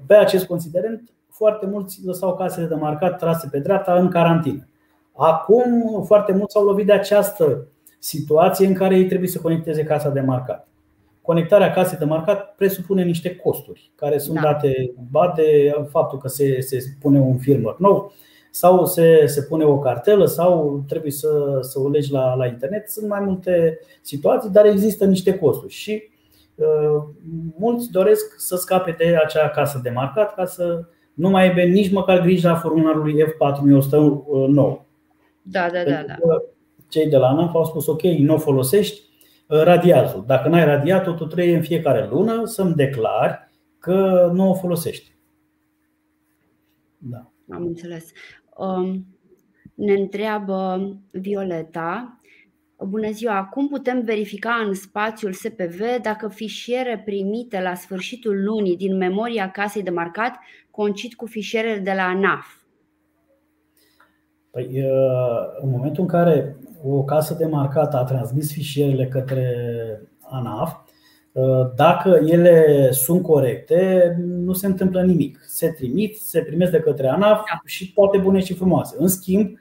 [0.06, 4.68] Pe acest considerent, foarte mulți lăsau casele de marcat trase pe dreapta în carantină.
[5.16, 7.68] Acum, foarte mulți s-au lovit de această
[8.00, 10.68] situație în care ei trebuie să conecteze casa de marcat.
[11.22, 14.42] Conectarea casei de marcat presupune niște costuri care sunt da.
[14.42, 18.14] date ba de faptul că se, se pune un firmware nou,
[18.52, 22.90] sau se, se pune o cartelă sau trebuie să, să o legi la, la internet.
[22.90, 26.04] Sunt mai multe situații, dar există niște costuri și
[26.56, 27.04] uh,
[27.58, 31.92] mulți doresc să scape de acea casă de marcat ca să nu mai aibă nici
[31.92, 34.80] măcar grija formularului F4109.
[35.42, 36.16] Da, da, da, da.
[36.90, 39.02] Cei de la ANAF au spus ok, nu o folosești,
[39.48, 40.24] uh, radiazul.
[40.28, 45.16] Dacă n-ai radiat-o, tu trebuie în fiecare lună să-mi declari că nu o folosești.
[46.98, 47.32] Da.
[47.50, 48.12] Am înțeles.
[48.62, 49.06] Um,
[49.74, 52.19] ne întreabă Violeta.
[52.88, 53.43] Bună ziua!
[53.43, 59.84] Cum putem verifica în spațiul SPV dacă fișiere primite la sfârșitul lunii din memoria casei
[59.84, 60.34] de marcat
[60.71, 62.45] concit cu fișierele de la ANAF?
[64.52, 64.84] Păi,
[65.62, 69.56] în momentul în care o casă de marcat a transmis fișierele către
[70.21, 70.76] ANAF,
[71.76, 75.39] dacă ele sunt corecte, nu se întâmplă nimic.
[75.48, 77.62] Se trimit, se primesc de către ANAF da.
[77.65, 78.96] și toate bune și frumoase.
[79.00, 79.58] În schimb,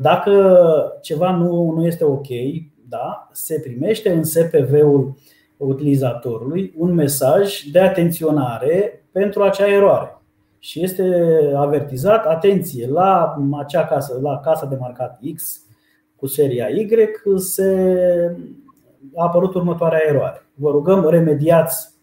[0.00, 2.26] dacă ceva nu, nu este ok,
[2.88, 5.14] da, se primește în SPV-ul
[5.56, 10.20] utilizatorului un mesaj de atenționare pentru acea eroare.
[10.58, 15.60] Și este avertizat, atenție, la acea casă, la casa de marcat X
[16.16, 16.88] cu seria Y
[17.36, 18.36] se
[19.14, 20.45] a apărut următoarea eroare.
[20.58, 21.94] Vă rugăm, remediați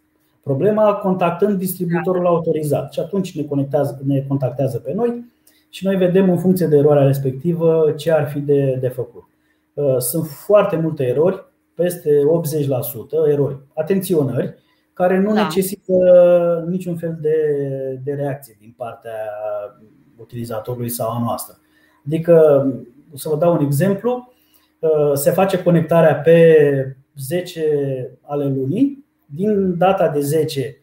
[0.44, 2.94] problema contactând distribuitorul autorizat.
[2.94, 5.32] Și atunci ne, conectează, ne contactează pe noi
[5.70, 9.24] și noi vedem în funcție de eroarea respectivă ce ar fi de, de făcut.
[9.74, 12.10] Uh, sunt foarte multe erori, peste
[13.26, 14.54] 80% erori, atenționări,
[14.94, 15.42] care nu da.
[15.42, 15.94] necesită
[16.70, 17.38] niciun fel de,
[18.04, 19.18] de reacție din partea
[20.18, 21.58] utilizatorului sau a noastră.
[22.06, 22.68] Adică,
[23.14, 24.34] să vă dau un exemplu,
[24.84, 29.06] Uh, se face conectarea pe 10 ale lunii.
[29.26, 30.78] Din data de 10,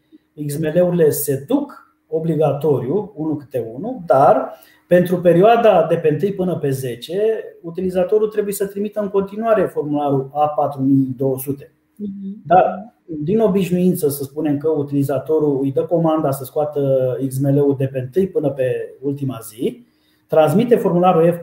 [0.46, 4.52] XML-urile se duc obligatoriu, unul câte unul, dar
[4.88, 7.14] pentru perioada de pe 1 până pe 10,
[7.62, 11.72] utilizatorul trebuie să trimită în continuare formularul A4200.
[11.96, 12.42] Mhm.
[12.46, 18.10] Dar, din obișnuință, să spunem că utilizatorul îi dă comanda să scoată XML-ul de pe
[18.16, 19.86] 1 până pe ultima zi,
[20.26, 21.38] transmite formularul F4100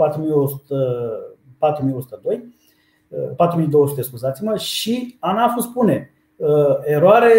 [1.57, 2.55] 4102,
[3.35, 6.47] 4200, uh, scuzați-mă, și ANAF spune uh,
[6.83, 7.33] eroare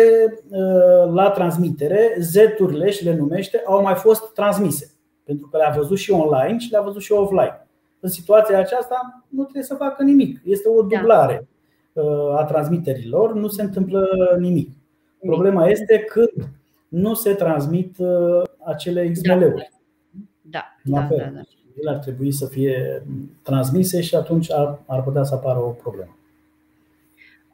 [0.48, 4.90] uh, la transmitere, Z-urile și le numește au mai fost transmise,
[5.24, 7.66] pentru că le-a văzut și online și le-a văzut și offline.
[8.00, 10.98] În situația aceasta nu trebuie să facă nimic, este o da.
[10.98, 11.48] dublare
[12.36, 14.70] a transmiterilor, nu se întâmplă nimic.
[15.20, 16.48] Problema este când
[16.88, 17.96] nu se transmit
[18.64, 19.70] acele XML-uri.
[20.42, 21.40] Da, da, da, da
[21.80, 23.02] ele ar trebui să fie
[23.42, 26.18] transmise și atunci ar, ar putea să apară o problemă.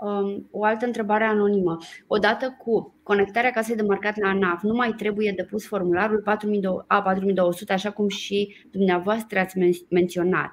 [0.05, 1.79] Um, o altă întrebare anonimă.
[2.07, 7.91] Odată cu conectarea casei de marcat la ANAF, nu mai trebuie depus formularul A4200, așa
[7.91, 10.51] cum și dumneavoastră ați menționat.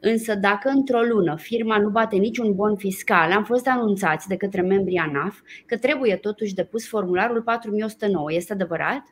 [0.00, 4.60] Însă, dacă într-o lună firma nu bate niciun bon fiscal, am fost anunțați de către
[4.60, 8.32] membrii ANAF că trebuie totuși depus formularul 4109.
[8.32, 9.02] Este adevărat?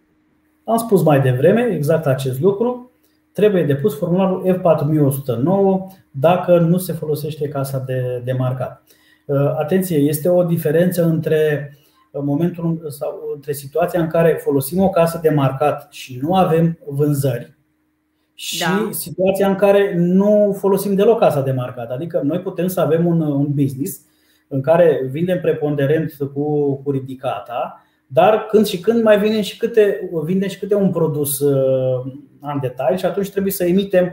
[0.65, 2.92] Am spus mai devreme exact acest lucru
[3.33, 8.83] trebuie depus formularul F4109 dacă nu se folosește casa de, de marcat.
[9.27, 11.73] Uh, atenție, este o diferență între
[12.13, 16.79] uh, momentul sau între situația în care folosim o casă de marcat și nu avem
[16.87, 17.57] vânzări
[18.35, 18.89] și da.
[18.91, 21.91] situația în care nu folosim deloc casa de marcat.
[21.91, 24.01] Adică noi putem să avem un, un business
[24.49, 30.11] în care vindem preponderent cu, cu ridicata, dar când și când mai vine și câte,
[30.25, 34.13] vinde și câte un produs uh, în detaliu și atunci trebuie să emitem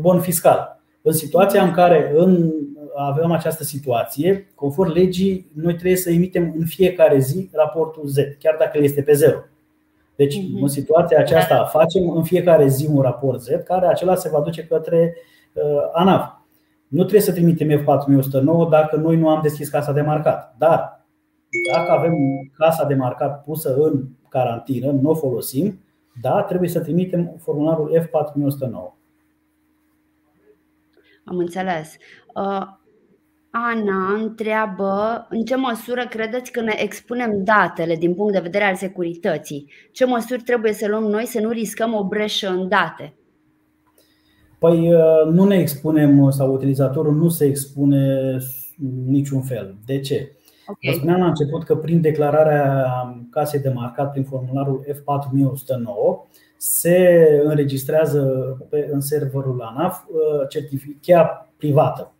[0.00, 0.80] bon fiscal.
[1.02, 2.50] În situația în care în,
[2.96, 8.56] avem această situație, conform legii, noi trebuie să emitem în fiecare zi raportul Z, chiar
[8.58, 9.38] dacă el este pe zero.
[10.16, 10.60] Deci, mm-hmm.
[10.62, 14.66] în situația aceasta, facem în fiecare zi un raport Z, care acela se va duce
[14.66, 15.16] către
[15.52, 16.32] uh, ANAF.
[16.88, 20.54] Nu trebuie să trimitem F4109 dacă noi nu am deschis casa de marcat.
[20.58, 21.06] Dar,
[21.72, 22.14] dacă avem
[22.56, 25.83] casa de marcat pusă în carantină, nu o folosim,
[26.20, 29.02] da, trebuie să trimitem formularul F4109.
[31.24, 31.96] Am înțeles.
[32.34, 32.62] Uh,
[33.50, 38.74] Ana întreabă în ce măsură credeți că ne expunem datele din punct de vedere al
[38.74, 39.70] securității?
[39.92, 43.14] Ce măsuri trebuie să luăm noi să nu riscăm o breșă în date?
[44.58, 48.36] Păi uh, nu ne expunem sau utilizatorul nu se expune
[49.06, 49.76] niciun fel.
[49.86, 50.36] De ce?
[50.66, 50.90] Okay.
[50.90, 52.86] Vă spuneam la început că prin declararea
[53.30, 58.22] casei de marcat prin formularul F4109 se înregistrează
[58.68, 62.12] pe, în serverul ANAF uh, certificat privată.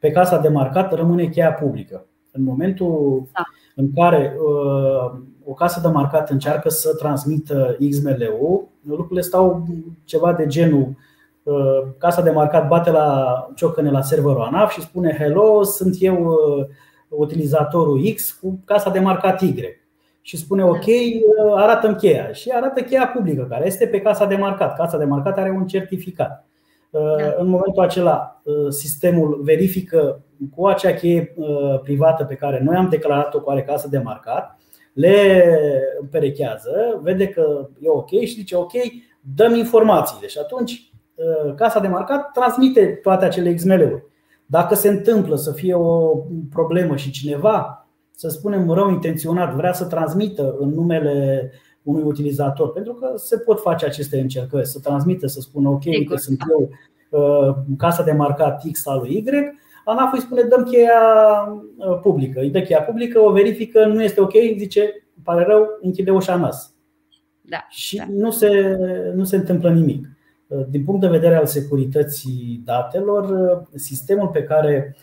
[0.00, 2.06] Pe casa de marcat rămâne cheia publică.
[2.32, 3.42] În momentul da.
[3.74, 9.66] în care uh, o casă de marcat încearcă să transmită XML-ul, lucrurile stau
[10.04, 10.96] ceva de genul
[11.42, 16.36] uh, Casa de marcat bate la ciocăne la serverul ANAF și spune Hello, sunt eu
[17.08, 19.54] utilizatorul X cu casa de marcat Y
[20.20, 20.84] și spune ok,
[21.56, 24.76] arată cheia și arată cheia publică care este pe casa de marcat.
[24.76, 26.46] Casa de marcat are un certificat.
[26.90, 27.00] Da.
[27.38, 30.20] În momentul acela, sistemul verifică
[30.54, 31.34] cu acea cheie
[31.82, 34.58] privată pe care noi am declarat-o cu are casă de marcat,
[34.92, 35.44] le
[36.10, 38.72] perechează, vede că e ok și zice ok,
[39.20, 40.26] dăm informațiile.
[40.26, 40.90] Și atunci
[41.56, 44.04] casa de marcat transmite toate acele XML-uri.
[44.46, 46.16] Dacă se întâmplă să fie o
[46.50, 51.50] problemă și cineva, să spunem rău intenționat, vrea să transmită în numele
[51.82, 56.16] unui utilizator, pentru că se pot face aceste încercări, să transmită, să spună ok, uite,
[56.16, 56.70] sunt eu
[57.10, 59.24] uh, casa de marcat X al lui Y,
[59.84, 61.00] ANAF îi spune dăm cheia
[61.76, 66.10] uh, publică, îi dă cheia publică, o verifică, nu este ok, zice, pare rău, închide
[66.10, 66.74] ușa nas.
[67.40, 68.04] Da, și da.
[68.08, 68.76] Nu, se,
[69.14, 70.06] nu se întâmplă nimic.
[70.46, 74.96] Uh, din punct de vedere al securității datelor, sistemul pe care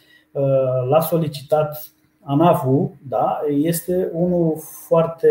[0.89, 5.27] l-a solicitat ANAF-ul da, este unul foarte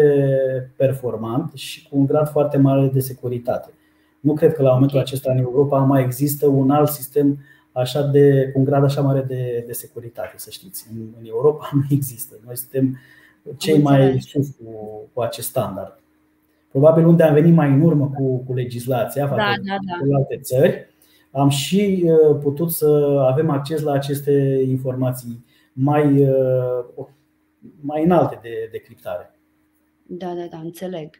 [0.76, 3.70] performant și cu un grad foarte mare de securitate.
[4.20, 7.38] Nu cred că la momentul acesta în Europa mai există un alt sistem
[7.72, 10.86] așa de, cu un grad așa mare de, de securitate, să știți.
[10.92, 12.34] În, în Europa nu există.
[12.44, 12.98] Noi suntem
[13.56, 16.01] cei mai sus cu, cu acest standard.
[16.72, 20.06] Probabil unde am venit mai în urmă cu, cu legislația față da, da, da.
[20.06, 20.94] cu alte țări,
[21.30, 22.86] am și uh, putut să
[23.30, 27.06] avem acces la aceste informații mai, uh,
[27.80, 29.38] mai înalte de, de criptare.
[30.06, 31.10] Da, da, da, înțeleg.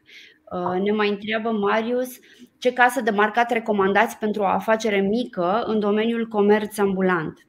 [0.53, 2.19] Uh, ne mai întreabă Marius
[2.59, 7.47] ce casă de marcat recomandați pentru o afacere mică în domeniul comerț ambulant?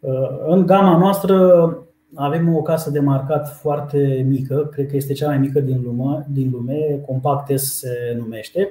[0.00, 0.12] Uh,
[0.46, 1.36] în gama noastră
[2.14, 6.26] avem o casă de marcat foarte mică, cred că este cea mai mică din lume,
[6.30, 8.68] din lume Compactes se numește.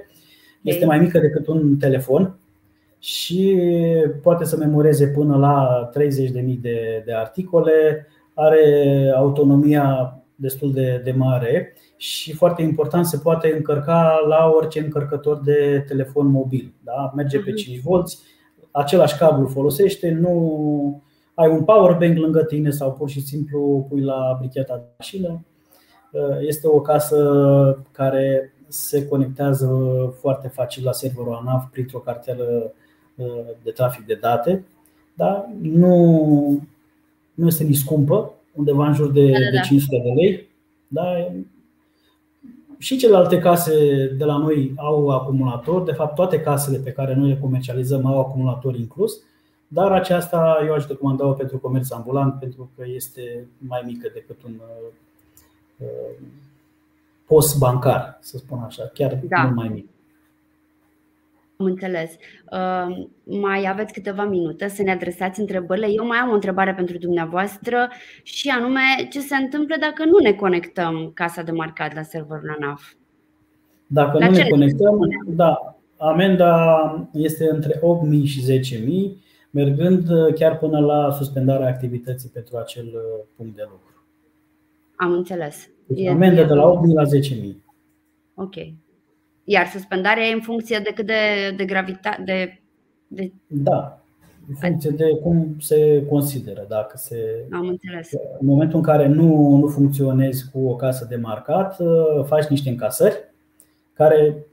[0.62, 2.40] Este mai mică decât un telefon
[3.00, 3.58] și
[4.22, 11.74] poate să memoreze până la 30.000 de, de articole, are autonomia destul de, de mare
[11.98, 16.74] și foarte important se poate încărca la orice încărcător de telefon mobil.
[16.84, 17.12] Da?
[17.16, 18.06] Merge pe 5V, mhm.
[18.72, 21.04] același cablu folosește, nu
[21.40, 25.46] ai un powerbank lângă tine sau pur și simplu pui la bricheta de mașină.
[26.42, 29.68] Este o casă care se conectează
[30.20, 32.74] foarte facil la serverul ANAF printr-o cartelă
[33.64, 34.66] de trafic de date,
[35.14, 36.62] dar nu,
[37.34, 39.50] nu este nici scumpă, undeva în jur de, da, da, da.
[39.52, 40.48] de 500 de lei.
[40.88, 41.04] Da?
[42.78, 43.74] Și celelalte case
[44.18, 48.20] de la noi au acumulator, de fapt toate casele pe care noi le comercializăm au
[48.20, 49.24] acumulator inclus,
[49.72, 54.54] dar aceasta eu aș recomanda-o pentru comerț ambulant pentru că este mai mică decât un
[55.78, 56.16] uh,
[57.26, 59.42] post bancar, să spun așa, chiar da.
[59.42, 59.88] mult mai mic.
[61.58, 62.12] Am înțeles.
[62.52, 65.88] Uh, mai aveți câteva minute să ne adresați întrebările.
[65.90, 67.90] Eu mai am o întrebare pentru dumneavoastră
[68.24, 68.80] și anume
[69.12, 72.94] ce se întâmplă dacă nu ne conectăm casa de marcat la serverul ANAF?
[73.88, 77.82] Dacă la nu ne conectăm, da, amenda este între 8.000
[78.24, 78.60] și
[79.12, 84.06] 10.000, mergând uh, chiar până la suspendarea activității pentru acel uh, punct de lucru.
[84.96, 85.70] Am înțeles.
[85.88, 87.56] Deci, amenda de la 8.000 la 10.000.
[88.36, 88.56] Ok.
[89.44, 92.24] Iar suspendarea e în funcție de cât de, de gravitate.
[92.26, 92.62] De,
[93.08, 93.32] de...
[93.48, 94.04] Da,
[94.50, 96.66] în funcție de cum se consideră.
[96.70, 98.12] Dacă se, Am înțeles.
[98.40, 102.70] În momentul în care nu, nu funcționezi cu o casă de marcat, uh, faci niște
[102.70, 103.34] încasări
[103.94, 104.46] care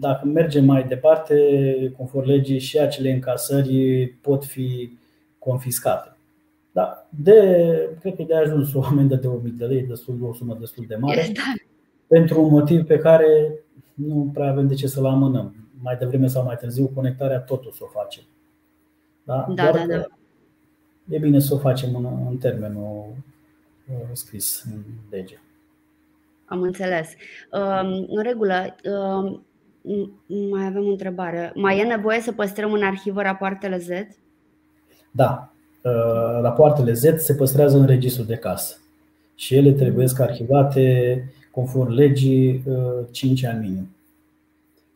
[0.00, 1.36] dacă mergem mai departe,
[1.96, 4.98] conform legii, și acele încasări pot fi
[5.38, 6.16] confiscate.
[6.72, 10.56] Da, de, cred că de ajuns o amendă de 1000 de lei, destul, o sumă
[10.60, 11.42] destul de mare, da.
[12.06, 13.54] pentru un motiv pe care
[13.94, 15.54] nu prea avem de ce să-l amânăm.
[15.82, 18.22] Mai devreme sau mai târziu, conectarea totul să o facem.
[19.24, 20.06] Da, da, da, da.
[21.08, 23.14] E bine să o facem în, în termenul
[23.88, 25.40] uh, scris în lege.
[26.44, 27.08] Am înțeles.
[27.52, 29.44] Um, în regulă, um,
[30.50, 31.52] mai avem o întrebare.
[31.54, 33.88] Mai e nevoie să păstrăm în arhivă rapoartele Z?
[35.10, 35.52] Da.
[35.82, 38.76] Uh, rapoartele Z se păstrează în registrul de casă
[39.34, 42.64] și ele trebuie să arhivate conform legii
[43.10, 43.88] 5 uh, ani minim.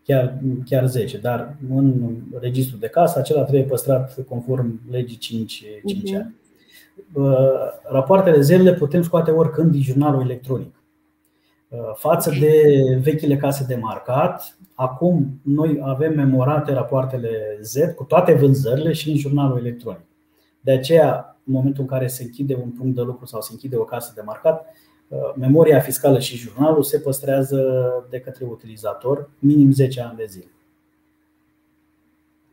[0.04, 6.10] Chiar, chiar 10, dar în registrul de casă acela trebuie păstrat conform legii 5, 5
[6.10, 6.14] uh-huh.
[6.14, 6.34] ani.
[7.12, 7.32] Uh,
[7.82, 10.74] rapoartele Z le putem scoate oricând din jurnalul electronic.
[11.94, 12.62] Față de
[13.02, 19.16] vechile case de marcat, acum noi avem memorate rapoartele Z cu toate vânzările și în
[19.16, 20.06] jurnalul electronic.
[20.60, 23.76] De aceea, în momentul în care se închide un punct de lucru sau se închide
[23.76, 24.66] o casă de marcat,
[25.08, 30.50] uh, memoria fiscală și jurnalul se păstrează de către utilizator minim 10 ani de zile.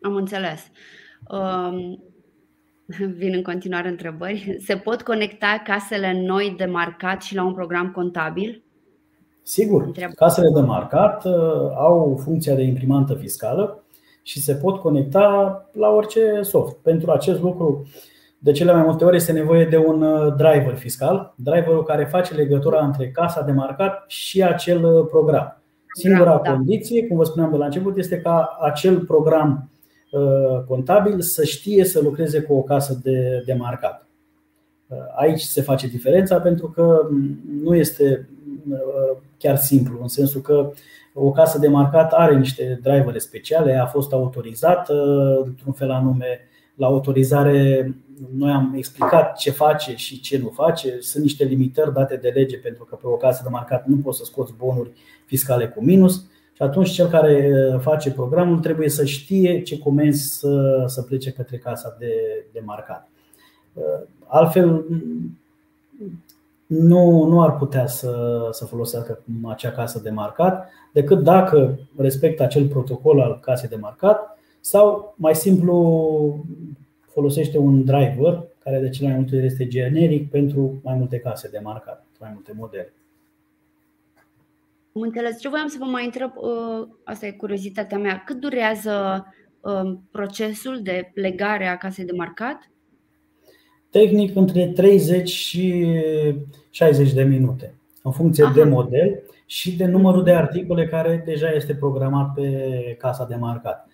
[0.01, 0.71] Am înțeles.
[1.29, 2.03] Um,
[3.17, 4.57] vin în continuare întrebări.
[4.59, 8.63] Se pot conecta casele noi de marcat și la un program contabil?
[9.43, 11.33] Sigur, casele de marcat uh,
[11.75, 13.83] au funcția de imprimantă fiscală
[14.21, 16.75] și se pot conecta la orice soft.
[16.75, 17.87] Pentru acest lucru,
[18.37, 22.33] de cele mai multe ori este nevoie de un uh, driver fiscal, driverul care face
[22.33, 25.61] legătura între casa de marcat și acel uh, program.
[25.93, 26.51] Singura da.
[26.51, 29.65] condiție, cum vă spuneam de la început, este ca acel program
[30.67, 34.07] contabil să știe să lucreze cu o casă de, de marcat.
[35.15, 37.07] Aici se face diferența pentru că
[37.61, 38.29] nu este
[39.37, 40.71] chiar simplu, în sensul că
[41.13, 44.93] o casă de marcat are niște drivere speciale, a fost autorizată
[45.45, 46.39] într-un fel anume.
[46.75, 47.93] La autorizare
[48.35, 50.97] noi am explicat ce face și ce nu face.
[50.99, 54.17] Sunt niște limitări date de lege pentru că pe o casă de marcat nu poți
[54.17, 54.91] să scoți bonuri
[55.25, 56.25] fiscale cu minus.
[56.53, 61.57] Și atunci cel care face programul trebuie să știe ce comenzi să, să plece către
[61.57, 63.09] casa de, de marcat.
[64.27, 64.85] Altfel,
[66.71, 72.67] nu, nu ar putea să, să folosească acea casă de marcat decât dacă respectă acel
[72.67, 76.45] protocol al casei de marcat sau mai simplu
[77.01, 81.49] folosește un driver care de cele mai multe ori este generic pentru mai multe case
[81.49, 82.93] de marcat, mai multe modele.
[84.95, 85.39] Am înțeles.
[85.39, 89.25] Ce voiam să vă mai întreb, uh, asta e curiozitatea mea, cât durează
[89.61, 92.70] uh, procesul de plegare a casei de marcat?
[93.91, 95.85] Tehnic între 30 și
[96.69, 98.53] 60 de minute, în funcție Aha.
[98.53, 103.87] de model și de numărul de articole care deja este programat pe casa de marcat.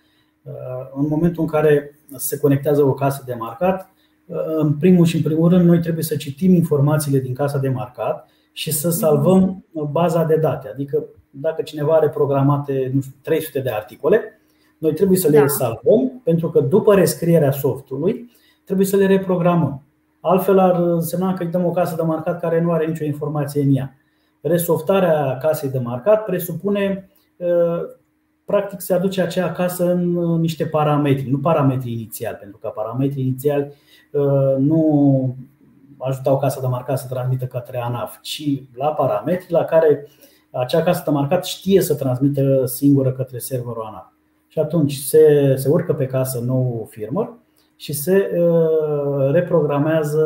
[0.44, 0.54] Uh,
[0.96, 3.90] în momentul în care se conectează o casă de marcat,
[4.26, 7.70] uh, în primul și în primul rând, noi trebuie să citim informațiile din casa de
[7.70, 10.70] marcat și să salvăm baza de date.
[10.74, 14.42] Adică, dacă cineva are programate nu știu, 300 de articole,
[14.78, 15.48] noi trebuie să le da.
[15.48, 18.32] salvăm, pentru că după rescrierea softului,
[18.64, 19.87] trebuie să le reprogramăm.
[20.28, 23.62] Altfel ar însemna că îi dăm o casă de marcat care nu are nicio informație
[23.62, 23.98] în ea.
[24.42, 27.82] Resoftarea casei de marcat presupune uh,
[28.46, 33.74] practic se aduce acea casă în niște parametri, nu parametri inițiali, pentru că parametrii inițiali
[34.12, 35.36] uh, nu
[35.98, 40.08] ajutau casa de marcat să transmită către ANAF, ci la parametri la care
[40.52, 44.06] acea casă de marcat știe să transmită singură către serverul ANAF.
[44.48, 47.38] Și atunci se, se urcă pe casă nou firmware
[47.78, 50.26] și se uh, reprogramează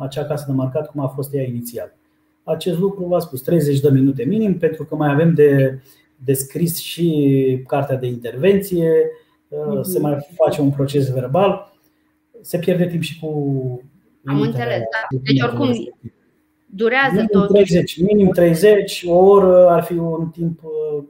[0.00, 1.94] acea casă de marcat cum a fost ea inițial.
[2.42, 5.80] Acest lucru, v-a spus, 30 de minute minim, pentru că mai avem de,
[6.24, 9.80] de scris și cartea de intervenție, mm-hmm.
[9.80, 11.72] se mai face un proces verbal,
[12.40, 13.28] se pierde timp și cu.
[14.24, 15.18] Am înțeles, da.
[15.22, 15.94] Deci, oricum,
[16.66, 17.48] durează minim tot.
[17.48, 21.04] 30, minim 30, o oră ar fi un timp uh,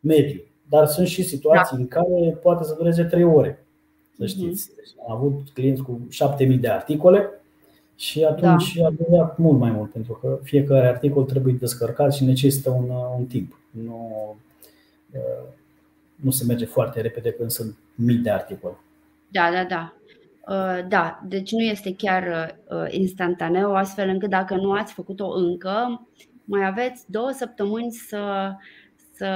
[0.00, 0.40] mediu.
[0.68, 1.82] Dar sunt și situații da.
[1.82, 3.63] în care poate să dureze 3 ore
[4.18, 4.70] să știți.
[4.76, 7.30] Deci am avut clienți cu 7000 de articole
[7.96, 8.86] și atunci da.
[8.86, 12.88] a durat mult mai mult, pentru că fiecare articol trebuie descărcat și necesită un,
[13.18, 13.58] un timp.
[13.70, 14.36] Nu,
[15.10, 15.48] uh,
[16.14, 18.76] nu se merge foarte repede când sunt mii de articole.
[19.28, 19.92] Da, da, da.
[20.48, 26.06] Uh, da, deci nu este chiar uh, instantaneu, astfel încât dacă nu ați făcut-o încă,
[26.44, 28.52] mai aveți două săptămâni să
[29.16, 29.28] să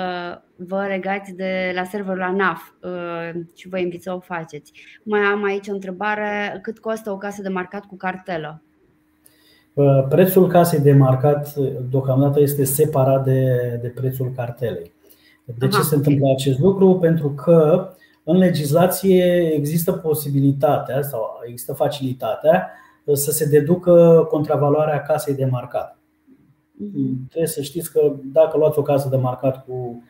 [0.56, 4.72] vă regați de la serverul la NAF uh, și vă invit să o faceți.
[5.02, 8.62] Mai am aici o întrebare, cât costă o casă de marcat cu cartelă?
[9.72, 11.54] Uh, prețul casei de marcat
[11.90, 14.92] deocamdată este separat de, de prețul cartelei.
[15.44, 16.34] De ce Aha, se întâmplă okay.
[16.34, 16.98] acest lucru?
[16.98, 17.88] Pentru că
[18.24, 22.70] în legislație există posibilitatea sau există facilitatea
[23.12, 25.97] să se deducă contravaloarea casei de marcat.
[26.84, 27.28] Mm-hmm.
[27.28, 30.02] Trebuie să știți că dacă luați o casă de marcat cu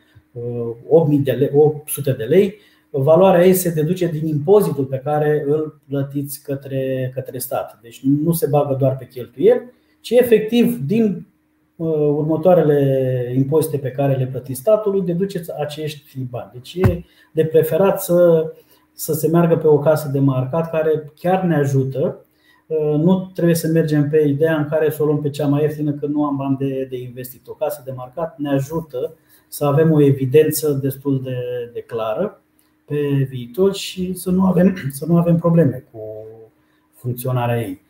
[0.87, 2.55] 800 uh, de lei, 800 de lei
[2.89, 7.79] valoarea ei se deduce din impozitul pe care îl plătiți către, către stat.
[7.81, 11.27] Deci nu se bagă doar pe cheltuieli, ci efectiv din
[11.75, 16.49] uh, următoarele impozite pe care le plătiți statului, deduceți acești bani.
[16.53, 18.51] Deci e de preferat să,
[18.93, 22.25] să se meargă pe o casă de marcat care chiar ne ajută.
[22.69, 25.61] Uh, nu trebuie să mergem pe ideea în care să o luăm pe cea mai
[25.61, 27.47] ieftină că nu am bani de, de investit.
[27.47, 29.13] O casă de marcat ne ajută
[29.47, 31.35] să avem o evidență destul de,
[31.73, 32.41] de clară
[32.85, 35.99] pe viitor și să nu avem, să nu avem probleme cu
[36.93, 37.81] funcționarea ei.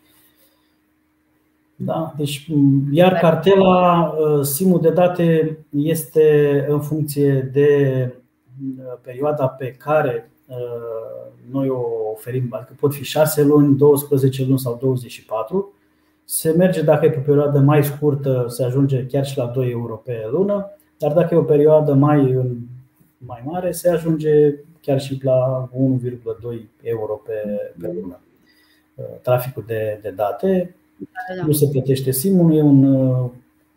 [1.76, 2.14] Da?
[2.18, 2.48] Deci,
[2.92, 8.04] iar cartela, uh, simul de date este în funcție de
[8.78, 10.39] uh, perioada pe care uh,
[11.52, 11.82] noi o
[12.14, 15.74] oferim, adică pot fi 6 luni, 12 luni sau 24.
[16.26, 19.70] Se merge dacă e pe o perioadă mai scurtă, se ajunge chiar și la 2
[19.70, 22.46] euro pe lună, dar dacă e o perioadă mai,
[23.18, 27.34] mai mare, se ajunge chiar și la 1,2 euro pe,
[27.82, 28.20] pe lună.
[29.22, 31.46] Traficul de, de date da, da.
[31.46, 32.82] nu se plătește simul, e un,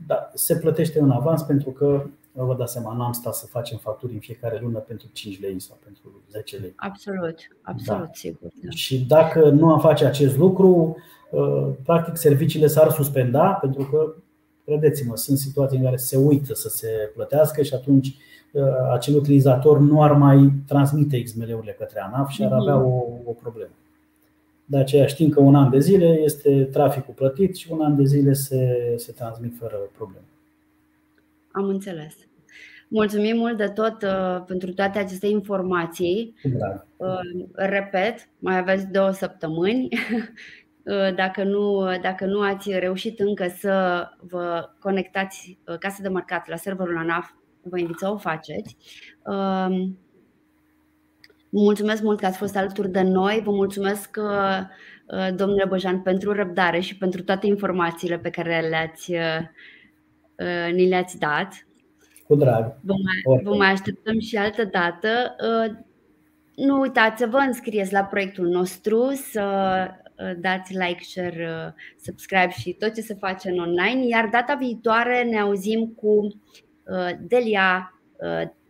[0.07, 4.13] da, se plătește în avans pentru că vă dați seama, n-am stat să facem facturi
[4.13, 6.73] în fiecare lună pentru 5 lei sau pentru 10 lei.
[6.77, 8.11] Absolut, absolut, da.
[8.13, 8.51] sigur.
[8.63, 8.71] Da.
[8.71, 10.97] Și dacă nu am face acest lucru,
[11.31, 14.15] uh, practic serviciile s-ar suspenda pentru că,
[14.65, 18.17] credeți-mă, sunt situații în care se uită să se plătească și atunci
[18.53, 18.63] uh,
[18.93, 22.61] acel utilizator nu ar mai transmite XML-urile către ANAF și ar mhm.
[22.61, 23.73] avea o, o problemă.
[24.65, 28.05] De aceea știm că un an de zile este traficul plătit și un an de
[28.05, 30.25] zile se, se transmit fără probleme.
[31.53, 32.15] Am înțeles.
[32.89, 36.35] Mulțumim mult de tot uh, pentru toate aceste informații.
[36.43, 36.87] Da.
[36.97, 39.89] Uh, repet, mai aveți două săptămâni.
[40.85, 46.49] Uh, dacă nu, dacă nu ați reușit încă să vă conectați uh, casă de marcat
[46.49, 47.31] la serverul ANAF,
[47.63, 48.77] vă invit să o faceți.
[49.27, 49.89] Uh,
[51.49, 53.41] mulțumesc mult că ați fost alături de noi.
[53.45, 54.59] Vă mulțumesc, uh,
[55.07, 59.41] uh, domnule Băjan, pentru răbdare și pentru toate informațiile pe care le-ați, uh,
[60.73, 61.67] ni le-ați dat.
[62.27, 62.77] Cu drag.
[62.81, 65.37] Vă mai, vă mai așteptăm și altă dată.
[66.57, 69.43] Nu uitați să vă înscrieți la proiectul nostru, să
[70.39, 74.07] dați like, share, subscribe și tot ce se face în online.
[74.07, 76.29] Iar data viitoare ne auzim cu
[77.21, 78.01] Delia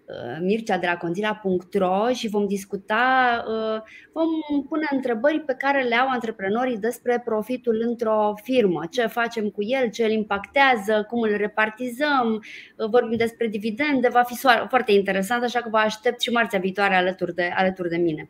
[0.06, 3.82] Uh, Mircea de la Conzila.ro și vom discuta, uh,
[4.12, 4.28] vom
[4.68, 9.90] pune întrebări pe care le au antreprenorii despre profitul într-o firmă, ce facem cu el,
[9.90, 12.42] ce îl impactează, cum îl repartizăm,
[12.76, 14.34] uh, vorbim despre dividende, va fi
[14.68, 18.28] foarte interesant, așa că vă aștept și marțea viitoare alături de, alături de mine.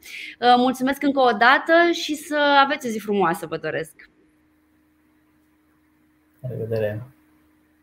[0.57, 4.11] Mulțumesc încă o dată și să aveți o zi frumoasă, vă doresc!
[6.41, 7.03] La revedere!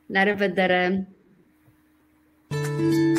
[0.06, 1.08] La revedere!
[2.50, 3.19] thank